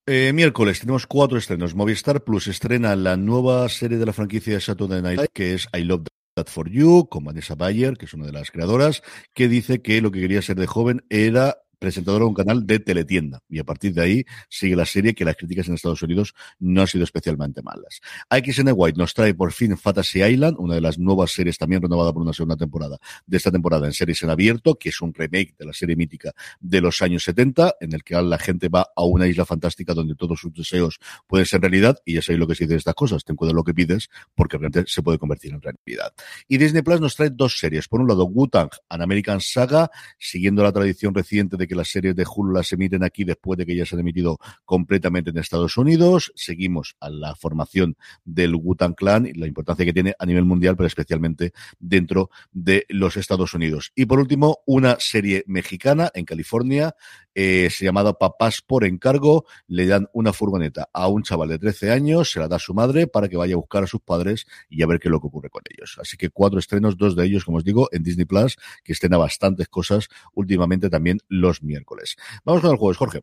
[0.09, 1.75] Eh, miércoles tenemos cuatro estrenos.
[1.75, 5.83] Movistar Plus estrena la nueva serie de la franquicia de Saturday Night que es I
[5.83, 9.01] Love That For You, con Vanessa Bayer, que es una de las creadoras,
[9.33, 12.79] que dice que lo que quería ser de joven era presentadora de un canal de
[12.79, 13.41] teletienda.
[13.49, 16.81] Y a partir de ahí sigue la serie que las críticas en Estados Unidos no
[16.81, 18.01] han sido especialmente malas.
[18.29, 22.13] AXN White nos trae por fin Fantasy Island, una de las nuevas series también renovada
[22.13, 25.55] por una segunda temporada de esta temporada en series en abierto, que es un remake
[25.57, 29.03] de la serie mítica de los años 70, en el que la gente va a
[29.03, 31.97] una isla fantástica donde todos sus deseos pueden ser realidad.
[32.05, 33.23] Y ya sabéis lo que se dice de estas cosas.
[33.23, 36.13] Ten cuidado lo que pides, porque realmente se puede convertir en realidad.
[36.47, 37.87] Y Disney Plus nos trae dos series.
[37.87, 42.15] Por un lado, Wu-Tang, An American Saga, siguiendo la tradición reciente de que las series
[42.15, 45.77] de Hulu las emiten aquí después de que ya se han emitido completamente en Estados
[45.77, 46.31] Unidos.
[46.35, 50.75] Seguimos a la formación del Wutan Clan y la importancia que tiene a nivel mundial,
[50.75, 53.91] pero especialmente dentro de los Estados Unidos.
[53.95, 56.95] Y por último, una serie mexicana en California,
[57.39, 59.45] eh, se llamada Papás por encargo.
[59.67, 62.73] Le dan una furgoneta a un chaval de 13 años, se la da a su
[62.73, 65.21] madre para que vaya a buscar a sus padres y a ver qué es lo
[65.21, 65.99] que ocurre con ellos.
[66.01, 69.17] Así que cuatro estrenos, dos de ellos, como os digo, en Disney Plus, que estrena
[69.17, 72.15] bastantes cosas últimamente también los miércoles.
[72.43, 73.21] Vamos con el jueves, Jorge.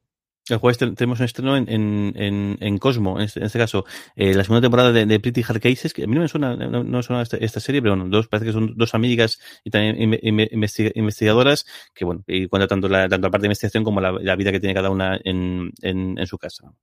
[0.48, 4.44] El jueves tenemos un estreno en, en, en, Cosmo, en este, este caso, eh, la
[4.44, 7.60] segunda temporada de, Pretty Hard Cases, que a mí no me suena, no, suena esta,
[7.60, 11.64] serie, pero bueno, dos, parece que son dos amigas y también investigadoras
[11.94, 14.52] que, bueno, y cuenta tanto la, tanto la parte de investigación como la, la vida
[14.52, 16.74] que tiene cada una en, en su casa.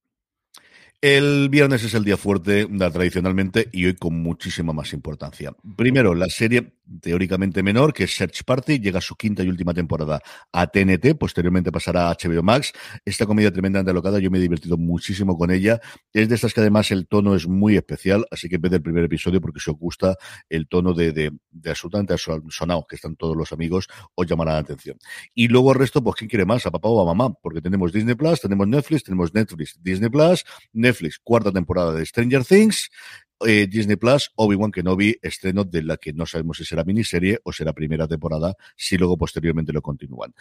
[1.02, 5.52] El viernes es el día fuerte, tradicionalmente, y hoy con muchísima más importancia.
[5.76, 9.74] Primero, la serie teóricamente menor, que es Search Party, llega a su quinta y última
[9.74, 10.22] temporada
[10.52, 12.74] a TNT, posteriormente pasará a HBO Max.
[13.04, 15.80] Esta comedia tremendamente alocada, yo me he divertido muchísimo con ella.
[16.14, 19.04] Es de estas que además el tono es muy especial, así que vez el primer
[19.04, 20.18] episodio, porque si os gusta
[20.50, 24.60] el tono de, de, de absolutamente sonado que están todos los amigos, os llamará la
[24.60, 24.98] atención.
[25.34, 26.66] Y luego el resto, pues ¿quién quiere más?
[26.66, 27.34] ¿A papá o a mamá?
[27.42, 30.44] Porque tenemos Disney Plus, tenemos Netflix, tenemos Netflix, Disney Plus,
[30.74, 30.91] Netflix,
[31.24, 32.90] cuarta temporada de Stranger Things,
[33.46, 37.52] eh, Disney Plus, Obi-Wan Kenobi, estreno de la que no sabemos si será miniserie o
[37.52, 40.34] será primera temporada, si luego posteriormente lo continúan.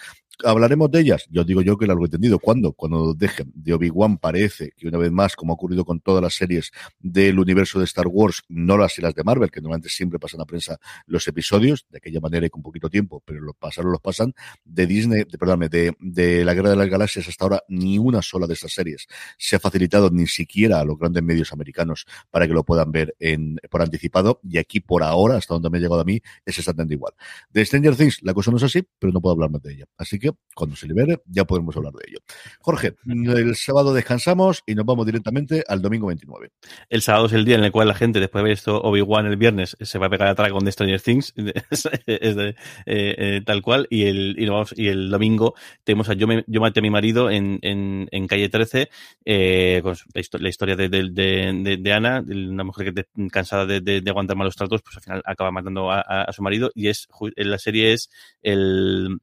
[0.44, 1.26] ¿Hablaremos de ellas?
[1.30, 2.38] Yo digo yo que lo he entendido.
[2.38, 2.72] ¿Cuándo?
[2.72, 6.34] Cuando dejen de Obi-Wan parece que una vez más, como ha ocurrido con todas las
[6.34, 10.18] series del universo de Star Wars, no las y las de Marvel, que normalmente siempre
[10.18, 13.92] pasan a prensa los episodios, de aquella manera y con poquito tiempo, pero los pasaron,
[13.92, 14.34] los pasan,
[14.64, 18.22] de Disney, de, perdóname, de, de la Guerra de las Galaxias hasta ahora, ni una
[18.22, 19.06] sola de estas series
[19.38, 23.14] se ha facilitado ni siquiera a los grandes medios americanos para que lo puedan ver
[23.18, 26.58] en, por anticipado y aquí por ahora, hasta donde me ha llegado a mí, es
[26.58, 27.12] exactamente igual.
[27.50, 29.84] De Stranger Things la cosa no es así, pero no puedo hablar más de ella.
[29.96, 32.18] Así que cuando se libere ya podemos hablar de ello.
[32.60, 36.50] Jorge, el sábado descansamos y nos vamos directamente al domingo 29.
[36.88, 39.26] El sábado es el día en el cual la gente, después de ver esto Obi-Wan
[39.26, 41.34] el viernes, se va a pegar a con de Stranger Things,
[42.06, 42.54] es de, eh,
[42.86, 46.60] eh, tal cual, y el, y, vamos, y el domingo tenemos a Yo, me, yo
[46.60, 48.88] maté a mi marido en, en, en calle 13,
[49.24, 54.36] eh, con la, historia de, de, de, de Ana, una mujer que cansada de, aguantar
[54.36, 58.10] malos tratos, pues al final acaba matando a, su marido y es la serie es
[58.42, 59.20] el,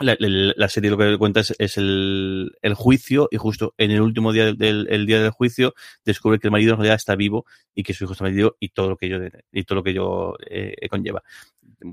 [0.00, 4.52] la, serie lo que cuenta es, es el, juicio y justo en el último día
[4.52, 7.44] del el día del juicio descubre que el marido en realidad está vivo
[7.74, 9.18] y que su hijo está vivo y todo lo que yo
[9.52, 11.22] y todo lo que yo eh, conlleva.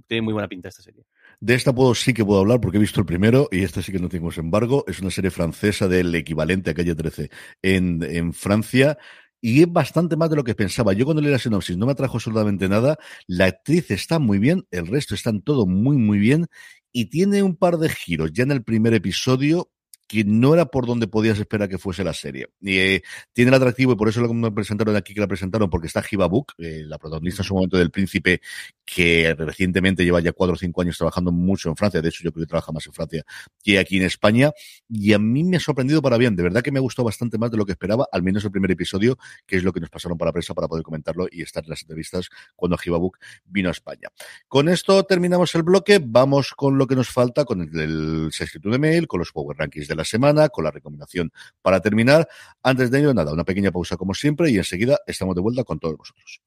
[0.08, 1.04] Tiene muy buena pinta esta serie.
[1.40, 3.92] De esta puedo sí que puedo hablar porque he visto el primero y este sí
[3.92, 4.84] que no tengo embargo.
[4.88, 7.30] Es una serie francesa del equivalente a Calle 13
[7.62, 8.98] en, en Francia
[9.42, 10.94] y es bastante más de lo que pensaba.
[10.94, 12.98] Yo cuando leí la sinopsis no me atrajo absolutamente nada.
[13.28, 16.48] La actriz está muy bien, el resto están todo muy, muy bien
[16.92, 19.70] y tiene un par de giros ya en el primer episodio
[20.08, 22.48] que no era por donde podías esperar que fuese la serie.
[22.62, 23.04] Y, eh,
[23.34, 26.30] tiene el atractivo, y por eso lo presentaron aquí, que la presentaron, porque está Hiba
[26.58, 28.42] eh, la protagonista en su momento del Príncipe,
[28.86, 32.02] que recientemente lleva ya cuatro o cinco años trabajando mucho en Francia.
[32.02, 33.26] De hecho, yo creo que trabaja más en Francia
[33.64, 34.52] que aquí en España.
[34.90, 36.36] Y a mí me ha sorprendido para bien.
[36.36, 38.52] De verdad que me ha gustado bastante más de lo que esperaba, al menos el
[38.52, 41.42] primer episodio, que es lo que nos pasaron para la prensa para poder comentarlo y
[41.42, 42.98] estar en las entrevistas cuando Hiba
[43.46, 44.10] vino a España.
[44.48, 46.00] Con esto terminamos el bloque.
[46.02, 49.88] Vamos con lo que nos falta, con el, el de mail, con los Power Rankings
[49.88, 51.32] de la semana, con la recomendación
[51.62, 52.28] para terminar.
[52.64, 55.80] Antes de ello, nada, una pequeña pausa como siempre y enseguida estamos de vuelta con
[55.80, 56.42] todos vosotros.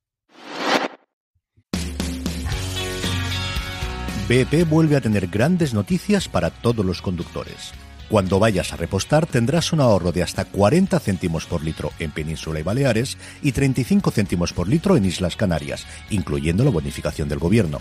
[4.28, 7.72] BP vuelve a tener grandes noticias para todos los conductores.
[8.09, 12.61] Cuando vayas a repostar tendrás un ahorro de hasta 40 céntimos por litro en Península
[12.61, 17.80] y Baleares y 35 céntimos por litro en Islas Canarias, incluyendo la bonificación del gobierno.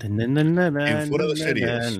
[0.00, 1.98] En fuera de series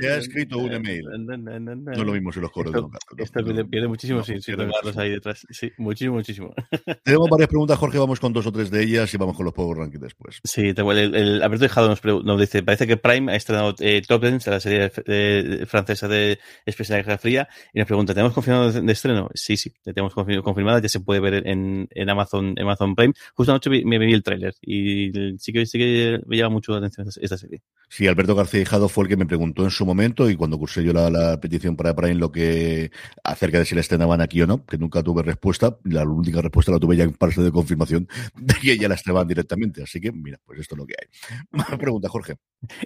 [0.00, 1.06] se ha escrito un email.
[1.16, 3.06] No lo mismo si los coros de un gato.
[3.18, 5.46] Esto pierde muchísimo sin tocarlos ahí detrás.
[5.50, 6.54] Sí, muchísimo, muchísimo.
[7.04, 7.98] Tenemos varias preguntas, Jorge.
[7.98, 10.40] Vamos con dos o tres de ellas y vamos con los Power Rankings después.
[10.42, 14.00] Sí, te, el, el Alberto Dejado nos, nos, dice: Parece que Prime ha estrenado eh,
[14.06, 18.72] Top Dance, la serie eh, francesa de de Guerra Fría, y nos pregunta: ¿Tenemos confirmado
[18.72, 19.28] de, de estreno?
[19.34, 20.80] Sí, sí, tenemos confirmada.
[20.80, 23.12] Ya se puede ver en, en Amazon, Amazon Prime.
[23.34, 26.70] Justo anoche me, me vi el tráiler y sí que, sí que me llama mucho
[26.70, 27.60] la atención esta serie.
[27.88, 30.84] Sí, Alberto García Hijado fue el que me preguntó en su momento y cuando cursé
[30.84, 32.92] yo la, la petición para Prime lo que
[33.24, 35.76] acerca de si la estrenaban aquí o no, que nunca tuve respuesta.
[35.82, 38.06] La única respuesta la tuve ya en parte de confirmación
[38.36, 39.82] de que ya la estrenaban directamente.
[39.82, 41.08] Así que, mira, pues esto es lo que hay.
[41.50, 42.36] Más pregunta, Jorge.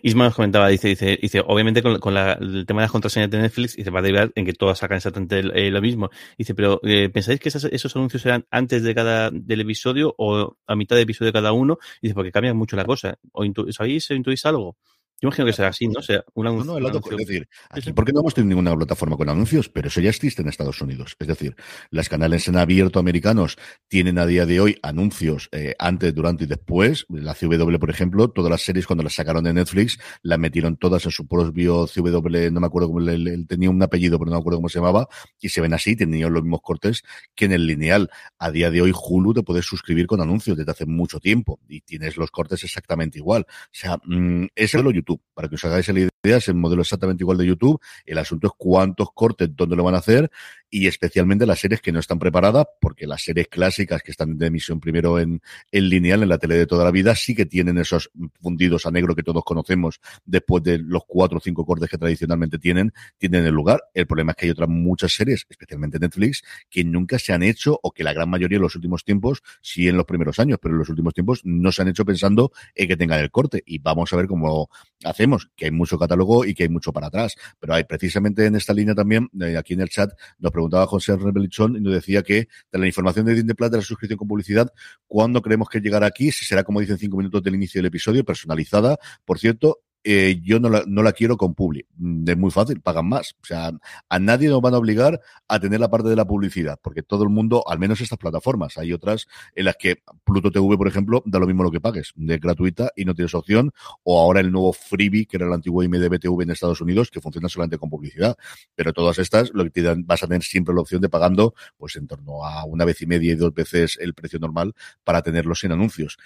[0.03, 3.31] Isma nos comentaba, dice, dice, dice obviamente con, con la, el tema de las contraseñas
[3.31, 6.09] de Netflix, dice, va a derivar en que todas sacan exactamente eh, lo mismo.
[6.39, 10.57] Dice, pero eh, ¿pensáis que esas, esos anuncios serán antes de cada del episodio o
[10.67, 11.79] a mitad de episodio de cada uno?
[12.01, 13.19] Dice, porque cambia mucho la cosa.
[13.37, 14.77] ¿O ¿Sabéis, intuís algo?
[15.25, 16.01] Yo imagino que será así, ¿no?
[16.01, 18.51] O sea, un anuncio, no, no, el otro, es decir, aquí porque no hemos tenido
[18.51, 21.17] ninguna plataforma con anuncios, pero eso ya existe en Estados Unidos.
[21.19, 21.57] Es decir,
[21.89, 23.57] las canales en abierto americanos
[23.89, 27.07] tienen a día de hoy anuncios eh, antes, durante y después.
[27.09, 31.07] La CW, por ejemplo, todas las series cuando las sacaron de Netflix, las metieron todas
[31.07, 34.37] en su propio CW, no me acuerdo cómo le, le, tenía un apellido, pero no
[34.37, 35.09] me acuerdo cómo se llamaba,
[35.41, 37.03] y se ven así, tenían los mismos cortes
[37.35, 38.11] que en el lineal.
[38.39, 41.81] A día de hoy, Hulu te puedes suscribir con anuncios desde hace mucho tiempo y
[41.81, 43.47] tienes los cortes exactamente igual.
[43.49, 46.83] O sea, mmm, es lo YouTube, para que os hagáis la idea, es el modelo
[46.83, 47.81] exactamente igual de YouTube.
[48.05, 50.31] El asunto es cuántos cortes, dónde lo van a hacer
[50.75, 54.49] y especialmente las series que no están preparadas, porque las series clásicas que están de
[54.49, 57.79] emisión primero en, en lineal, en la tele de toda la vida, sí que tienen
[57.79, 58.11] esos
[58.43, 62.59] fundidos a negro que todos conocemos después de los cuatro o cinco cortes que tradicionalmente
[62.59, 63.85] tienen, tienen el lugar.
[63.95, 67.79] El problema es que hay otras muchas series, especialmente Netflix, que nunca se han hecho
[67.81, 70.75] o que la gran mayoría en los últimos tiempos, sí en los primeros años, pero
[70.75, 73.63] en los últimos tiempos no se han hecho pensando en que tengan el corte.
[73.65, 74.69] Y vamos a ver cómo
[75.05, 77.37] hacemos, que hay mucho catálogo y que hay mucho para atrás.
[77.61, 80.11] Pero hay precisamente en esta línea también, eh, aquí en el chat,
[80.41, 83.77] nos preguntaba José Rebelichón y nos decía que de la información de Disney Plus de
[83.79, 84.73] la suscripción con publicidad,
[85.07, 86.33] ¿cuándo creemos que llegará aquí?
[86.33, 88.99] Si será, como dicen, cinco minutos del inicio del episodio, personalizada.
[89.25, 91.87] Por cierto, eh, yo no la, no la quiero con Publi.
[92.27, 93.35] Es muy fácil, pagan más.
[93.43, 93.73] O sea,
[94.09, 97.25] a nadie nos van a obligar a tener la parte de la publicidad, porque todo
[97.25, 101.23] el mundo, al menos estas plataformas, hay otras en las que Pluto TV, por ejemplo,
[101.25, 104.53] da lo mismo lo que pagues, de gratuita y no tienes opción, o ahora el
[104.53, 108.37] nuevo Freebie, que era el antiguo IMDBTV en Estados Unidos, que funciona solamente con publicidad.
[108.75, 111.55] Pero todas estas, lo que te dan, vas a tener siempre la opción de pagando,
[111.79, 115.23] pues en torno a una vez y media y dos veces el precio normal para
[115.23, 116.19] tenerlos sin anuncios.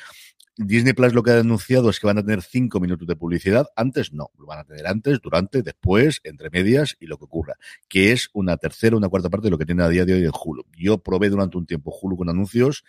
[0.58, 3.67] Disney Plus lo que ha anunciado es que van a tener cinco minutos de publicidad.
[3.76, 7.54] Antes no, lo van a tener antes, durante, después, entre medias y lo que ocurra.
[7.88, 10.24] Que es una tercera, una cuarta parte de lo que tiene a día de hoy
[10.24, 10.64] en Hulu.
[10.76, 12.84] Yo probé durante un tiempo Hulu con anuncios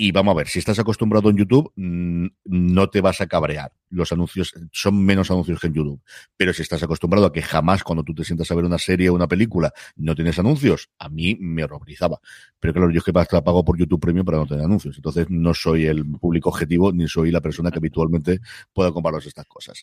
[0.00, 3.72] y vamos a ver, si estás acostumbrado en YouTube, no te vas a cabrear.
[3.90, 6.00] Los anuncios son menos anuncios que en YouTube.
[6.36, 9.10] Pero si estás acostumbrado a que jamás cuando tú te sientas a ver una serie
[9.10, 12.20] o una película no tienes anuncios, a mí me horrorizaba.
[12.60, 14.94] Pero claro, yo es que pago por YouTube Premium para no tener anuncios.
[14.94, 18.38] Entonces no soy el público objetivo ni soy la persona que habitualmente
[18.72, 19.82] pueda compraros estas cosas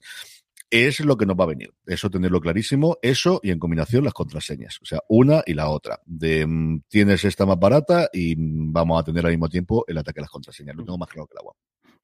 [0.70, 1.74] es lo que nos va a venir.
[1.86, 4.80] Eso tenerlo clarísimo, eso y en combinación las contraseñas.
[4.82, 6.00] O sea, una y la otra.
[6.06, 10.20] De mm, tienes esta más barata y vamos a tener al mismo tiempo el ataque
[10.20, 10.76] a las contraseñas.
[10.76, 11.54] Lo tengo más claro que el agua.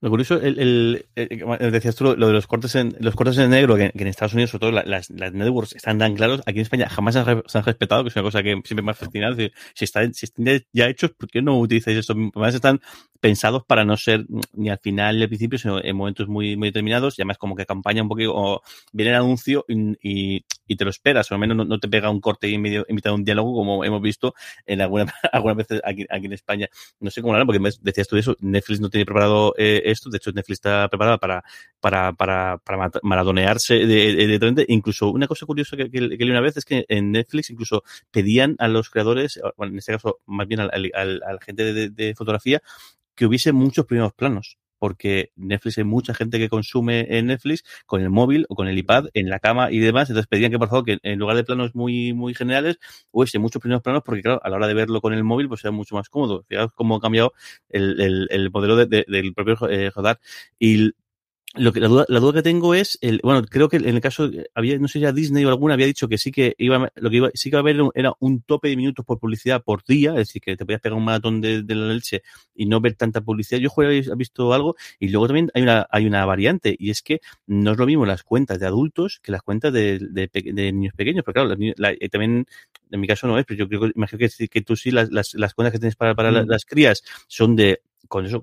[0.01, 3.51] Lo curioso, el, el, el, decías tú lo de los cortes en los cortes en
[3.51, 6.57] negro, que, que en Estados Unidos, sobre todo las, las, networks están tan claros, aquí
[6.57, 8.91] en España jamás se han, se han, respetado, que es una cosa que siempre me
[8.91, 9.35] ha fascinado.
[9.35, 12.13] Si, si, está, si están ya hechos, ¿por qué no utilizáis eso?
[12.13, 12.81] Además están
[13.21, 16.69] pensados para no ser ni al final ni al principio, sino en momentos muy, muy
[16.69, 18.61] determinados, y además como que acompaña un poquito, o
[18.91, 22.09] viene el anuncio y, y, te lo esperas, o al menos no, no, te pega
[22.09, 24.33] un corte y medio, en mitad un diálogo, como hemos visto
[24.65, 26.67] en alguna, algunas veces aquí, aquí en España.
[26.99, 30.09] No sé cómo lo harán, porque decías tú eso, Netflix no tiene preparado eh, esto.
[30.09, 31.43] De hecho, Netflix está preparada para,
[31.79, 36.41] para, para, para maratonearse de, de, de, Incluso una cosa curiosa que, que, leí una
[36.41, 40.47] vez es que en Netflix incluso pedían a los creadores, bueno, en este caso más
[40.47, 42.61] bien al, al, al, al gente de, de, fotografía,
[43.15, 48.01] que hubiese muchos primeros planos porque Netflix hay mucha gente que consume en Netflix con
[48.01, 50.69] el móvil o con el iPad en la cama y demás, entonces pedían que por
[50.69, 52.79] favor que en lugar de planos muy muy generales
[53.11, 55.61] hubiese muchos primeros planos porque claro, a la hora de verlo con el móvil pues
[55.61, 56.45] sea mucho más cómodo.
[56.49, 57.33] Fijaos cómo ha cambiado
[57.69, 60.19] el, el, el modelo de, de, del propio eh, Jodar.
[60.57, 60.93] Y
[61.55, 63.99] lo que, la, duda, la duda que tengo es, el, bueno, creo que en el
[63.99, 66.91] caso, había, no sé si ya Disney o alguna había dicho que sí que iba,
[66.95, 69.61] lo que iba, sí que iba a haber era un tope de minutos por publicidad
[69.61, 72.23] por día, es decir, que te podías pegar un maratón de, de la leche
[72.55, 73.59] y no ver tanta publicidad.
[73.59, 77.19] Yo he visto algo y luego también hay una, hay una variante y es que
[77.47, 80.93] no es lo mismo las cuentas de adultos que las cuentas de, de, de niños
[80.95, 82.45] pequeños, pero claro, la, la, también
[82.91, 85.11] en mi caso no es, pero yo creo que, imagino que, que tú sí, las,
[85.11, 86.35] las, las cuentas que tienes para, para mm.
[86.35, 88.41] las, las crías son de, con eso,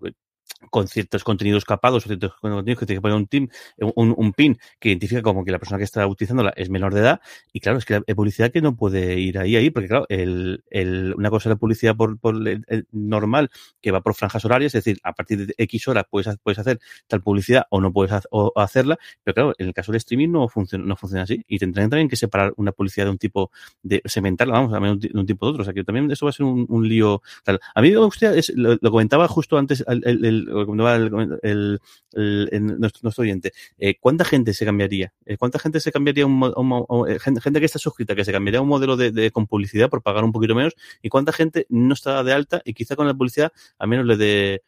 [0.70, 3.48] con ciertos contenidos capados o ciertos contenidos que tiene que poner un, team,
[3.78, 7.20] un, pin que identifica como que la persona que está utilizándola es menor de edad
[7.52, 10.64] y claro, es que hay publicidad que no puede ir ahí, ahí, porque claro, el,
[10.70, 13.50] el, una cosa es la publicidad por, por el, normal
[13.80, 16.80] que va por franjas horarias, es decir, a partir de X horas puedes, puedes hacer
[17.06, 20.30] tal publicidad o no puedes hacer, o hacerla, pero claro, en el caso del streaming
[20.30, 23.50] no funciona, no funciona así y tendrán también que separar una publicidad de un tipo,
[23.82, 26.30] de segmentarla, vamos, a de un tipo de otro, o sea que también eso va
[26.30, 27.22] a ser un, lío.
[27.44, 27.60] Tal.
[27.74, 33.22] A mí me gustaría, es, lo, lo, comentaba justo antes el, el comentaba nuestro, nuestro,
[33.22, 35.12] oyente, eh, ¿cuánta gente se cambiaría?
[35.26, 38.60] Eh, ¿Cuánta gente se cambiaría un, un, eh, gente, que está suscrita, que se cambiaría
[38.60, 40.74] un modelo de, con publicidad por pagar un poquito menos?
[41.02, 44.16] ¿Y cuánta gente no está de alta y quizá con la publicidad al menos le
[44.16, 44.62] dé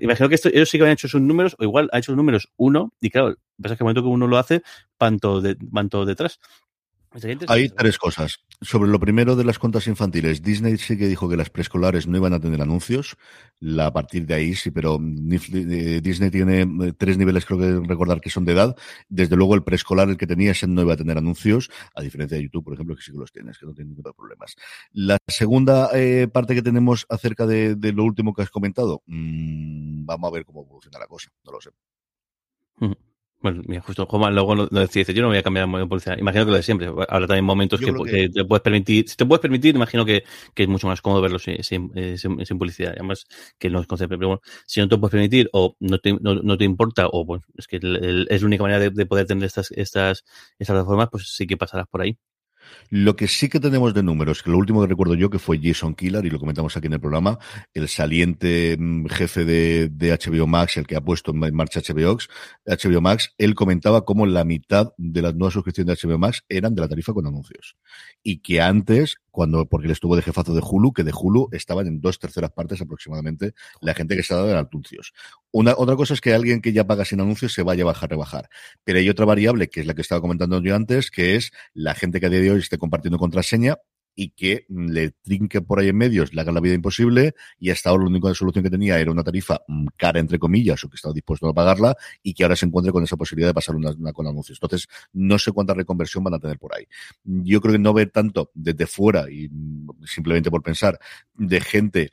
[0.00, 2.50] imagino que ellos sí que han hecho sus números, o igual ha hecho sus números
[2.56, 4.62] uno, y claro, pasa que el momento que uno lo hace,
[4.98, 6.40] van todo, de, van todo detrás.
[7.48, 8.38] Hay tres cosas.
[8.60, 12.16] Sobre lo primero de las cuentas infantiles, Disney sí que dijo que las preescolares no
[12.16, 13.16] iban a tener anuncios.
[13.58, 17.88] La, a partir de ahí sí, pero eh, Disney tiene eh, tres niveles, creo que
[17.88, 18.76] recordar que son de edad.
[19.08, 22.36] Desde luego el preescolar, el que tenía, ese no iba a tener anuncios, a diferencia
[22.36, 24.54] de YouTube, por ejemplo, que sí que los tienes, que no tiene ningún problemas.
[24.92, 30.04] La segunda eh, parte que tenemos acerca de, de, lo último que has comentado, mmm,
[30.04, 31.70] vamos a ver cómo evoluciona la cosa, no lo sé.
[33.42, 35.86] Bueno, mira, justo Juan luego lo, lo decía, dice, yo no voy a cambiar de
[35.86, 36.18] publicidad.
[36.18, 36.88] Imagino que lo de siempre.
[36.88, 40.24] Habrá también momentos que, que, te puedes permitir, si te puedes permitir, imagino que,
[40.54, 42.92] que es mucho más cómodo verlo sin, sin, eh, sin, sin publicidad.
[42.92, 43.26] Además,
[43.58, 44.18] que no es concepto.
[44.18, 47.24] Pero bueno, si no te puedes permitir o no te, no, no te importa o
[47.24, 50.22] pues es que el, el, es la única manera de, de, poder tener estas, estas,
[50.58, 52.18] estas plataformas, pues sí que pasarás por ahí.
[52.88, 55.60] Lo que sí que tenemos de números, que lo último que recuerdo yo que fue
[55.62, 57.38] Jason Killer, y lo comentamos aquí en el programa,
[57.74, 62.18] el saliente mm, jefe de, de HBO Max, el que ha puesto en marcha HBO,
[62.66, 66.74] HBO Max, él comentaba cómo la mitad de las nuevas suscripciones de HBO Max eran
[66.74, 67.76] de la tarifa con anuncios.
[68.22, 71.86] Y que antes, cuando, porque él estuvo de jefazo de Hulu, que de Hulu estaban
[71.86, 75.12] en dos terceras partes aproximadamente la gente que estaba de anuncios.
[75.52, 78.10] Una, otra cosa es que alguien que ya paga sin anuncios se vaya a bajar,
[78.10, 78.48] rebajar.
[78.84, 81.94] Pero hay otra variable, que es la que estaba comentando yo antes, que es la
[81.94, 83.78] gente que a día de hoy esté compartiendo contraseña
[84.20, 87.88] y que le trinque por ahí en medios, le haga la vida imposible y hasta
[87.88, 89.62] ahora la única solución que tenía era una tarifa
[89.96, 93.02] cara, entre comillas, o que estaba dispuesto a pagarla y que ahora se encuentre con
[93.02, 94.58] esa posibilidad de pasar una, una con anuncios.
[94.60, 96.84] Entonces, no sé cuánta reconversión van a tener por ahí.
[97.24, 99.48] Yo creo que no ver tanto desde fuera y
[100.04, 100.98] simplemente por pensar
[101.38, 102.12] de gente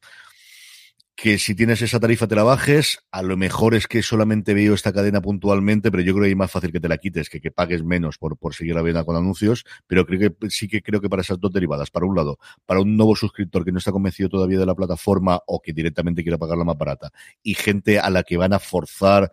[1.17, 4.75] que si tienes esa tarifa te la bajes, a lo mejor es que solamente veo
[4.75, 7.41] esta cadena puntualmente, pero yo creo que es más fácil que te la quites, que,
[7.41, 10.83] que pagues menos por, por seguir la vena con anuncios, pero creo que sí que
[10.83, 12.37] creo que para esas dos derivadas, para un lado,
[12.67, 16.21] para un nuevo suscriptor que no está convencido todavía de la plataforma o que directamente
[16.21, 17.09] quiera pagar la más barata,
[17.41, 19.31] y gente a la que van a forzar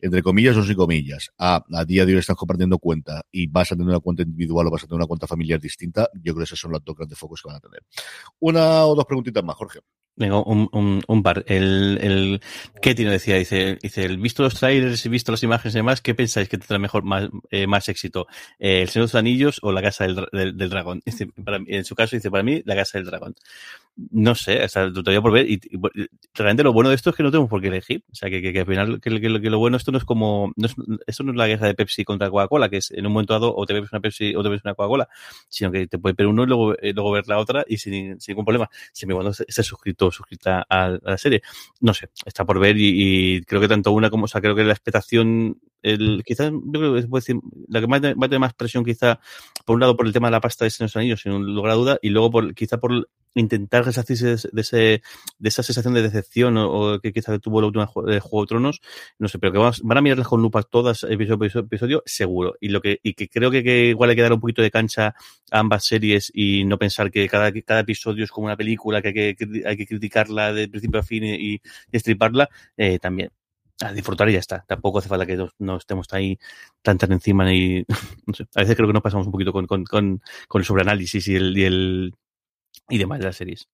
[0.00, 3.72] entre comillas o sin comillas, a, a día de hoy estás compartiendo cuenta y vas
[3.72, 6.36] a tener una cuenta individual o vas a tener una cuenta familiar distinta, yo creo
[6.36, 7.80] que esos son los dos grandes focos que van a tener.
[8.38, 9.80] Una o dos preguntitas más, Jorge.
[10.16, 11.44] Venga, un, un, un par.
[11.48, 12.40] El, el
[12.80, 16.14] Ketty nos decía, dice, dice, visto los trailers y visto las imágenes y demás, ¿qué
[16.14, 18.28] pensáis que tendrá mejor, más, eh, más éxito?
[18.60, 21.02] Eh, ¿El Señor de los Anillos o la Casa del, del, del Dragón?
[21.06, 23.34] Dice, para, en su caso dice, para mí, la Casa del Dragón.
[24.10, 25.48] No sé, o sea, todavía por ver.
[25.50, 25.60] Y,
[26.34, 28.04] realmente lo bueno de esto es que no tenemos por qué elegir.
[28.10, 30.66] O sea, que, que, al final, que, que, lo bueno esto no es como, no
[30.66, 30.74] es,
[31.06, 33.54] esto no es la guerra de Pepsi contra Coca-Cola, que es en un momento dado
[33.54, 35.08] o te bebes una Pepsi o te bebes una Coca-Cola,
[35.48, 38.20] sino que te puede ver uno y luego, eh, luego ver la otra y sin,
[38.20, 38.68] sin ningún problema.
[38.92, 41.42] Siempre cuando ese suscriptor suscrito suscrita a, la serie.
[41.80, 44.64] No sé, está por ver y, creo que tanto una como, o sea, creo que
[44.64, 47.34] la expectación, el, quizás, yo creo que
[47.68, 49.20] la que va a tener más presión quizá,
[49.64, 51.74] por un lado por el tema de la pasta de los Anillos, sin lugar a
[51.74, 55.02] duda, y luego por, quizá por intentar resarcirse de, ese,
[55.38, 58.80] de esa sensación de decepción o, que quizá tuvo la última de Juego de Tronos,
[59.18, 62.54] no sé, pero que van a mirarlas con lupas todas episodio por episodio, seguro.
[62.60, 64.70] Y lo que, y que creo que, que, igual hay que dar un poquito de
[64.70, 65.14] cancha
[65.50, 69.08] a ambas series y no pensar que cada, cada episodio es como una película que
[69.08, 71.60] hay que, hay que criticarla de principio a fin y, y
[71.92, 73.30] estriparla, eh, también
[73.80, 74.64] a disfrutar y ya está.
[74.66, 76.38] Tampoco hace falta que no, estemos ahí
[76.82, 77.44] tan tan encima
[78.26, 78.46] no sé.
[78.54, 81.36] A veces creo que nos pasamos un poquito con, con, con, con el sobreanálisis y
[81.36, 82.14] el, y el
[82.88, 83.68] y demás de las series.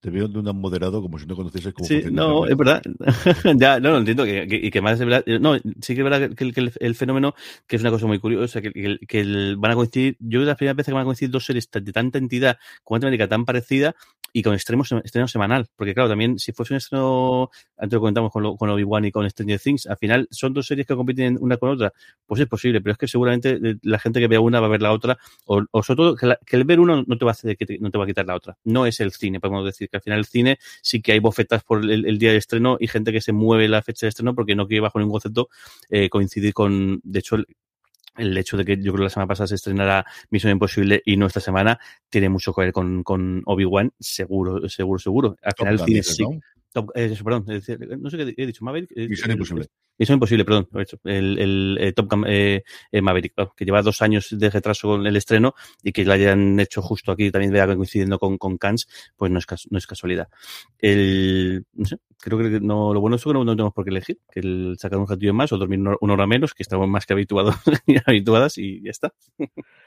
[0.00, 2.82] Te veo de un moderado como si no conocieses cómo Sí, no, es verdad.
[3.56, 4.24] ya, no, lo entiendo.
[4.24, 5.24] Que, y que más es verdad.
[5.40, 7.34] No, sí que es verdad que, el, el, fenómeno,
[7.66, 10.18] que es una cosa muy curiosa, que, que, van a coincidir.
[10.20, 12.58] Yo creo que la primera vez que van a coincidir dos series de tanta entidad,
[12.82, 13.96] con temática tan parecida,
[14.36, 15.68] y con extremos estreno semanal.
[15.76, 19.30] Porque claro, también si fuese un estreno, antes lo comentamos con, con Obi-Wan y con
[19.30, 21.92] Stranger Things, al final son dos series que compiten una con otra.
[22.26, 24.70] Pues es posible, pero es que seguramente eh, la gente que vea una va a
[24.70, 25.16] ver la otra,
[25.46, 27.96] o, sobre todo que, el ver uno no te va a hacer que no te
[27.98, 28.58] va a quitar la otra.
[28.64, 31.62] No es el cine, podemos decir que al final el cine sí que hay bofetas
[31.62, 34.56] por el, día de estreno y gente que se mueve la fecha de estreno porque
[34.56, 35.48] no quiere bajo ningún concepto
[35.90, 37.36] eh, coincidir con, de hecho,
[38.16, 41.16] el hecho de que yo creo que la semana pasada se estrenara Misión Imposible y
[41.16, 45.36] no esta semana tiene mucho que ver con, con Obi-Wan, seguro, seguro, seguro.
[45.42, 46.24] Al final el cine sí.
[46.94, 47.46] Eh, perdón,
[48.00, 48.90] no sé qué he dicho, Maverick.
[48.96, 49.66] Misión Imposible.
[49.96, 50.68] Misión Imposible, perdón,
[51.04, 55.06] el, el, el Top Gun eh, eh, Maverick, que lleva dos años de retraso con
[55.06, 58.88] el estreno y que lo hayan hecho justo aquí también vea coincidiendo con, con Cannes,
[59.16, 60.28] pues no es, no es casualidad.
[60.78, 64.18] El, no sé, creo que no, lo bueno es que no, tenemos por qué elegir,
[64.32, 67.12] que el sacar un ratillo más o dormir una hora menos, que estamos más que
[67.12, 67.54] habituados
[67.86, 69.12] y habituadas y ya está.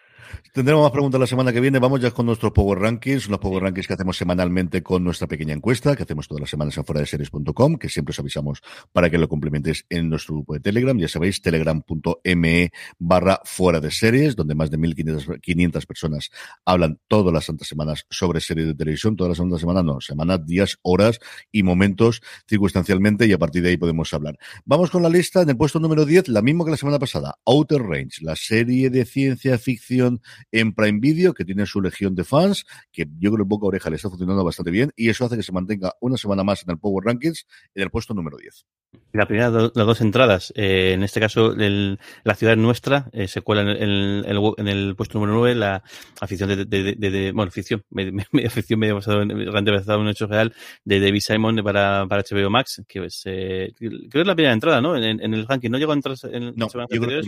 [0.53, 1.79] Tendremos más preguntas la semana que viene.
[1.79, 5.53] Vamos ya con nuestros Power Rankings, los Power Rankings que hacemos semanalmente con nuestra pequeña
[5.53, 8.61] encuesta, que hacemos todas las semanas en fuera de series.com, que siempre os avisamos
[8.91, 10.97] para que lo complementes en nuestro grupo de Telegram.
[10.97, 16.29] Ya sabéis, telegram.me barra fuera de series, donde más de 1.500 personas
[16.65, 20.45] hablan todas las santas semanas sobre series de televisión, todas las santas semanas, no, semanas,
[20.45, 21.19] días, horas
[21.51, 24.37] y momentos circunstancialmente, y a partir de ahí podemos hablar.
[24.65, 25.41] Vamos con la lista.
[25.41, 28.89] En el puesto número 10, la misma que la semana pasada, Outer Range, la serie
[28.89, 30.16] de ciencia ficción
[30.51, 33.89] en Prime Video, que tiene su legión de fans, que yo creo que Boca Oreja
[33.89, 36.71] le está funcionando bastante bien y eso hace que se mantenga una semana más en
[36.71, 37.45] el Power Rankings
[37.75, 38.65] en el puesto número 10.
[39.13, 43.61] La primera, las dos entradas, eh, en este caso la ciudad nuestra, eh, se cuela
[43.61, 45.83] en el, puesto número 9 la
[46.21, 48.13] afición de, de, bueno, afición, medio,
[48.45, 50.53] afición medio basado en, basado en un hecho real
[50.83, 54.53] de David Simon para, para HBO Max, que es, eh, creo que es la primera
[54.53, 54.95] entrada, ¿no?
[54.95, 57.27] En, el ranking, ¿no llegó a entrar en no, semanas anteriores?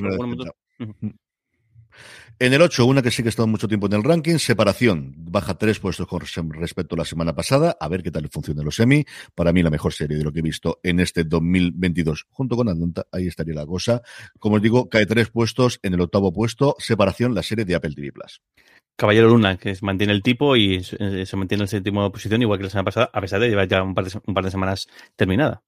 [2.42, 5.14] En el 8, una que sí que ha estado mucho tiempo en el ranking, Separación.
[5.18, 7.76] Baja tres puestos con respecto a la semana pasada.
[7.78, 9.04] A ver qué tal funciona los semi.
[9.36, 12.28] Para mí, la mejor serie de lo que he visto en este 2022.
[12.30, 14.04] Junto con Atlanta, ahí estaría la cosa.
[14.40, 15.82] Como os digo, cae tres puestos.
[15.84, 18.14] En el octavo puesto, Separación, la serie de Apple TV.
[18.96, 22.70] Caballero Luna, que mantiene el tipo y se mantiene en séptimo posición, igual que la
[22.70, 24.06] semana pasada, a pesar de llevar ya un par
[24.46, 24.88] de semanas
[25.18, 25.62] terminada.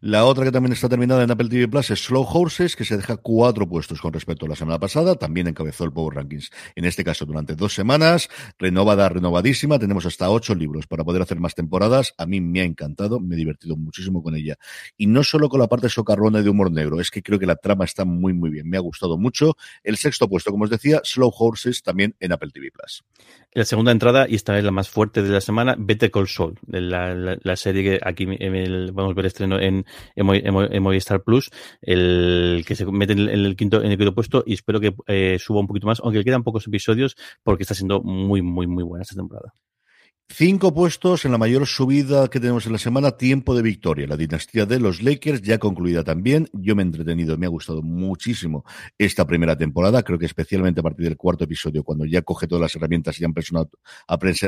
[0.00, 2.96] La otra que también está terminada en Apple TV Plus es Slow Horses, que se
[2.96, 5.14] deja cuatro puestos con respecto a la semana pasada.
[5.16, 8.28] También encabezó el Power Rankings, en este caso durante dos semanas.
[8.58, 9.78] Renovada, renovadísima.
[9.78, 12.14] Tenemos hasta ocho libros para poder hacer más temporadas.
[12.18, 14.56] A mí me ha encantado, me he divertido muchísimo con ella.
[14.96, 17.56] Y no solo con la parte socarrona de humor negro, es que creo que la
[17.56, 18.68] trama está muy, muy bien.
[18.68, 19.56] Me ha gustado mucho.
[19.82, 23.04] El sexto puesto, como os decía, Slow Horses, también en Apple TV Plus.
[23.52, 26.58] La segunda entrada, y esta es la más fuerte de la semana, Better Call Saul,
[26.66, 29.75] la, la, serie que aquí vamos a ver estreno en,
[30.14, 31.50] en, Movistar Plus,
[31.80, 35.38] el que se mete en el, quinto, en el quinto puesto y espero que eh,
[35.38, 39.02] suba un poquito más, aunque quedan pocos episodios porque está siendo muy, muy, muy buena
[39.02, 39.52] esta temporada.
[40.28, 44.08] Cinco puestos en la mayor subida que tenemos en la semana, tiempo de victoria.
[44.08, 46.48] La dinastía de los Lakers ya concluida también.
[46.52, 48.64] Yo me he entretenido, me ha gustado muchísimo
[48.98, 50.02] esta primera temporada.
[50.02, 53.24] Creo que especialmente a partir del cuarto episodio, cuando ya coge todas las herramientas y
[53.24, 53.32] han,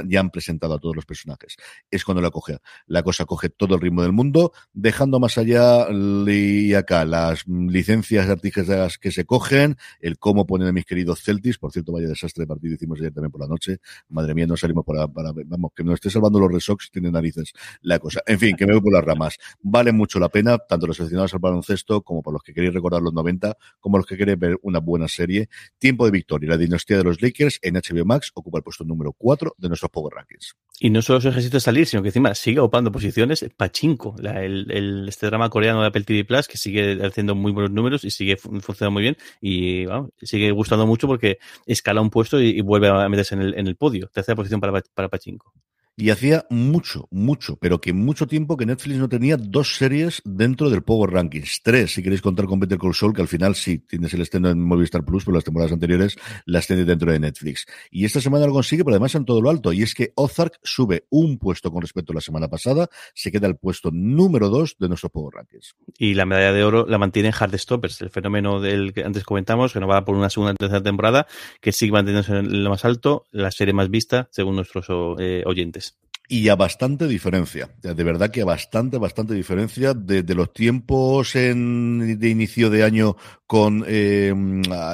[0.09, 1.57] ya han presentado a todos los personajes,
[1.91, 2.59] es cuando la coge.
[2.87, 8.29] La cosa coge todo el ritmo del mundo, dejando más allá y acá las licencias
[8.29, 11.57] artísticas que se cogen, el cómo ponen a mis queridos Celtics.
[11.57, 13.79] Por cierto, vaya desastre de partido hicimos ayer también por la noche.
[14.09, 17.11] Madre mía, no salimos para, para vamos que no esté salvando los Red Sox, tiene
[17.11, 17.53] narices
[17.83, 18.23] la cosa.
[18.27, 19.39] En fin, que me voy por las ramas.
[19.61, 23.03] Vale mucho la pena, tanto los aficionados al baloncesto, como para los que queréis recordar
[23.03, 25.49] los 90, como los que queréis ver una buena serie.
[25.79, 29.13] Tiempo de victoria, la dinastía de los Lakers en HBO Max ocupa el puesto número
[29.13, 30.57] 4 de nuestros Power Rankings.
[30.81, 33.45] Y no solo se necesita salir, sino que encima sigue ocupando posiciones.
[33.57, 38.05] Pachinko, el, este drama coreano de Apple TV Plus, que sigue haciendo muy buenos números
[38.05, 39.17] y sigue funcionando muy bien.
[39.41, 39.87] Y
[40.23, 43.77] sigue gustando mucho porque escala un puesto y, vuelve a meterse en el, en el
[43.77, 44.09] podio.
[44.09, 45.53] Tercera posición para, para Pachinko.
[46.01, 50.71] Y hacía mucho, mucho, pero que mucho tiempo que Netflix no tenía dos series dentro
[50.71, 51.61] del Power Rankings.
[51.65, 54.49] Tres, si queréis contar con Better Call Saul, que al final sí tienes el estreno
[54.49, 57.67] en Movistar Plus, pero las temporadas anteriores las tienes dentro de Netflix.
[57.91, 59.73] Y esta semana lo consigue, pero además en todo lo alto.
[59.73, 63.49] Y es que Ozark sube un puesto con respecto a la semana pasada, se queda
[63.49, 65.75] el puesto número dos de nuestro Power Rankings.
[65.99, 69.81] Y la medalla de oro la mantiene Stoppers, el fenómeno del que antes comentamos, que
[69.81, 71.27] no va por una segunda y tercera temporada,
[71.61, 74.87] que sigue manteniéndose en lo más alto, la serie más vista, según nuestros
[75.19, 75.88] eh, oyentes
[76.31, 77.71] y a bastante diferencia.
[77.81, 83.17] De verdad que a bastante, bastante diferencia de, los tiempos en, de inicio de año
[83.47, 84.35] con, eh,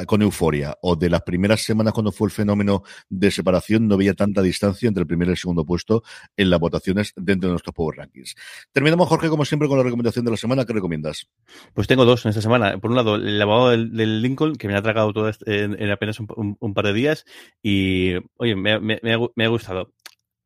[0.06, 4.14] con Euforia o de las primeras semanas cuando fue el fenómeno de separación, no había
[4.14, 6.04] tanta distancia entre el primer y el segundo puesto
[6.36, 8.36] en las votaciones dentro de nuestros Power Rankings.
[8.70, 10.64] Terminamos, Jorge, como siempre, con la recomendación de la semana.
[10.64, 11.26] ¿Qué recomiendas?
[11.74, 12.78] Pues tengo dos en esta semana.
[12.78, 16.20] Por un lado, el lavado del, Lincoln, que me ha tragado todo en, en apenas
[16.20, 17.24] un, par de días
[17.60, 19.90] y, oye, me, me, me ha gustado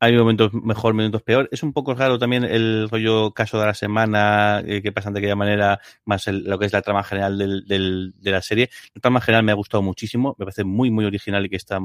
[0.00, 1.48] hay momentos mejor, momentos peor.
[1.50, 5.18] Es un poco raro también el rollo caso de la semana, eh, que pasan de
[5.18, 8.70] aquella manera, más lo que es la trama general del, del, de la serie.
[8.94, 11.78] La trama general me ha gustado muchísimo, me parece muy, muy original y que está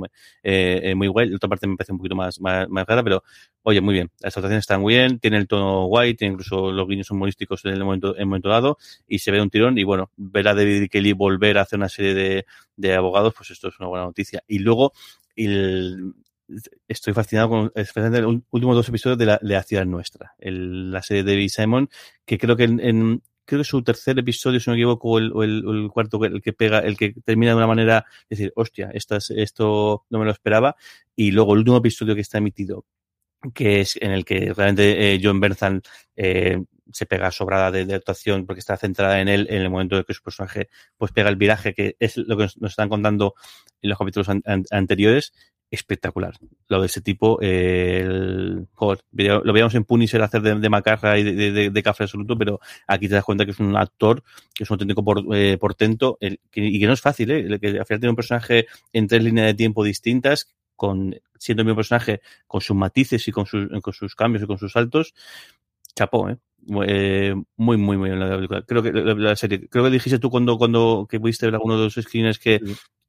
[0.44, 1.30] eh, eh, muy guay.
[1.30, 3.24] La otra parte me parece un poquito más, más, más rara, pero
[3.64, 4.12] oye, muy bien.
[4.20, 7.84] Las actuaciones están bien, tiene el tono guay, tiene incluso los guiños humorísticos en el
[7.84, 9.78] momento, en el momento dado, y se ve un tirón.
[9.80, 12.46] Y bueno, ver a David Kelly volver a hacer una serie
[12.76, 14.44] de abogados, pues esto es una buena noticia.
[14.48, 14.94] Y luego,
[15.36, 16.14] el,
[16.88, 20.92] estoy fascinado con especialmente los últimos dos episodios de la, de la ciudad nuestra, el,
[20.92, 21.90] la serie de David Simon,
[22.26, 25.34] que creo que en, creo que su tercer episodio, si no me equivoco, o el,
[25.44, 30.20] el, cuarto, el que pega, el que termina de una manera, decir, hostia, esto, no
[30.20, 30.76] me lo esperaba,
[31.16, 32.86] y luego el último episodio que está emitido,
[33.54, 35.82] que es en el que realmente eh, John Bernthal
[36.16, 40.04] eh, se pega sobrada de, actuación porque está centrada en él en el momento de
[40.04, 43.36] que su personaje pues pega el viraje que es lo que nos, están contando
[43.82, 44.28] en los capítulos
[44.70, 45.34] anteriores
[45.74, 46.36] espectacular.
[46.68, 52.04] Lo de ese tipo, el, lo veíamos en Punisher hacer de, macarra y de, café
[52.04, 55.24] absoluto, pero aquí te das cuenta que es un actor, que es un auténtico por,
[55.36, 57.60] eh, portento, el, y que no es fácil, ¿eh?
[57.60, 61.66] que al final tiene un personaje en tres líneas de tiempo distintas, con siendo el
[61.66, 65.16] mismo personaje, con sus matices y con sus, con sus cambios y con sus saltos.
[65.96, 66.38] Chapó, ¿eh?
[66.88, 68.62] eh muy, muy, muy bien la película.
[68.62, 71.86] Creo que la, serie, creo que dijiste tú cuando, cuando que pudiste ver alguno de
[71.86, 72.62] los screens que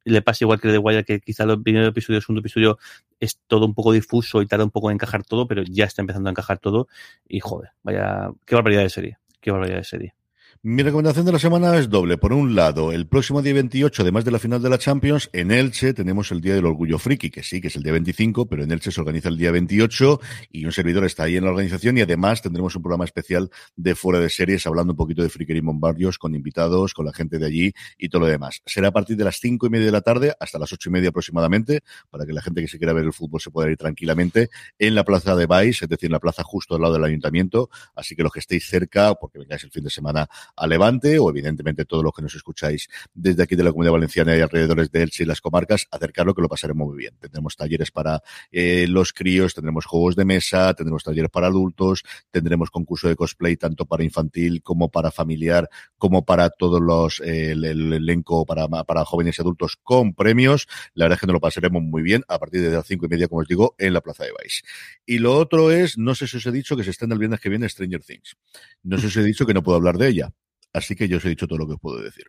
[0.04, 2.78] le pasa igual que de Wire, que quizá el primer episodio, el segundo episodio
[3.20, 6.02] es todo un poco difuso y tarda un poco en encajar todo, pero ya está
[6.02, 6.88] empezando a encajar todo.
[7.28, 10.14] Y joder, vaya, qué barbaridad de serie, qué barbaridad de serie.
[10.62, 12.16] Mi recomendación de la semana es doble.
[12.16, 15.50] Por un lado, el próximo día 28, además de la final de la Champions, en
[15.50, 18.62] Elche tenemos el Día del Orgullo Friki, que sí, que es el día 25, pero
[18.62, 20.20] en Elche se organiza el día 28
[20.52, 23.94] y un servidor está ahí en la organización y además tendremos un programa especial de
[23.94, 27.46] fuera de series hablando un poquito de Frikery Bombardios con invitados, con la gente de
[27.46, 28.62] allí y todo lo demás.
[28.64, 30.92] Será a partir de las cinco y media de la tarde hasta las ocho y
[30.92, 33.76] media aproximadamente para que la gente que se quiera ver el fútbol se pueda ir
[33.76, 34.48] tranquilamente
[34.78, 37.68] en la plaza de Baix, es decir, en la plaza justo al lado del ayuntamiento.
[37.94, 40.26] Así que los que estéis cerca, porque vengáis el fin de semana
[40.56, 44.36] a Levante o evidentemente todos los que nos escucháis desde aquí de la Comunidad Valenciana
[44.36, 47.14] y alrededores de Elche y las comarcas, acercarlo que lo pasaremos muy bien.
[47.20, 52.70] Tendremos talleres para eh, los críos, tendremos juegos de mesa, tendremos talleres para adultos, tendremos
[52.70, 55.68] concurso de cosplay tanto para infantil como para familiar,
[55.98, 60.66] como para todos los, eh, el, elenco para, para jóvenes y adultos con premios.
[60.94, 63.08] La verdad es que nos lo pasaremos muy bien a partir de las cinco y
[63.08, 64.62] media, como os digo, en la Plaza de Baix.
[65.06, 67.18] Y lo otro es, no sé si os he dicho que se está en el
[67.18, 68.36] viernes que viene Stranger Things.
[68.82, 70.33] No sé si os he dicho que no puedo hablar de ella.
[70.74, 72.26] Así que yo os he dicho todo lo que os puedo decir.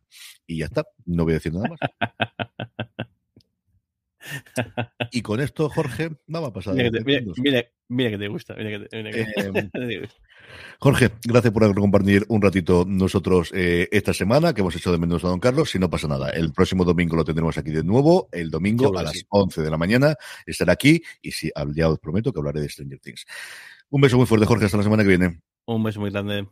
[0.48, 1.80] Y ya está, no voy a decir nada más.
[5.12, 6.74] Y con esto, Jorge, vamos a pasar.
[6.76, 8.56] Mira, que te, mira, que te gusta.
[8.56, 9.70] Mira que em,
[10.80, 15.24] Jorge, gracias por compartir un ratito nosotros eh, esta semana, que hemos hecho de menos
[15.24, 15.70] a Don Carlos.
[15.70, 18.30] Si no pasa nada, el próximo domingo lo tendremos aquí de nuevo.
[18.32, 20.16] El domingo a las 11 de la mañana
[20.46, 21.02] estará aquí.
[21.22, 23.26] Y sí, ya os prometo que hablaré de Stranger Things.
[23.89, 24.66] Un beso muy fuerte, Jorge.
[24.66, 25.41] Hasta la semana que viene.
[25.66, 26.48] Un beso muy grande.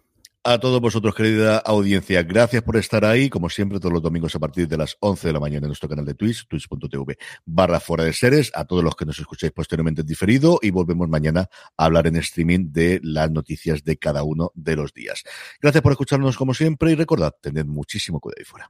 [0.46, 3.30] A todos vosotros, querida audiencia, gracias por estar ahí.
[3.30, 5.88] Como siempre, todos los domingos a partir de las 11 de la mañana en nuestro
[5.88, 8.52] canal de Twitch, twitch.tv barra fuera de seres.
[8.54, 12.18] A todos los que nos escuchéis posteriormente en diferido y volvemos mañana a hablar en
[12.18, 15.24] streaming de las noticias de cada uno de los días.
[15.62, 18.70] Gracias por escucharnos como siempre y recordad, tened muchísimo cuidado ahí fuera.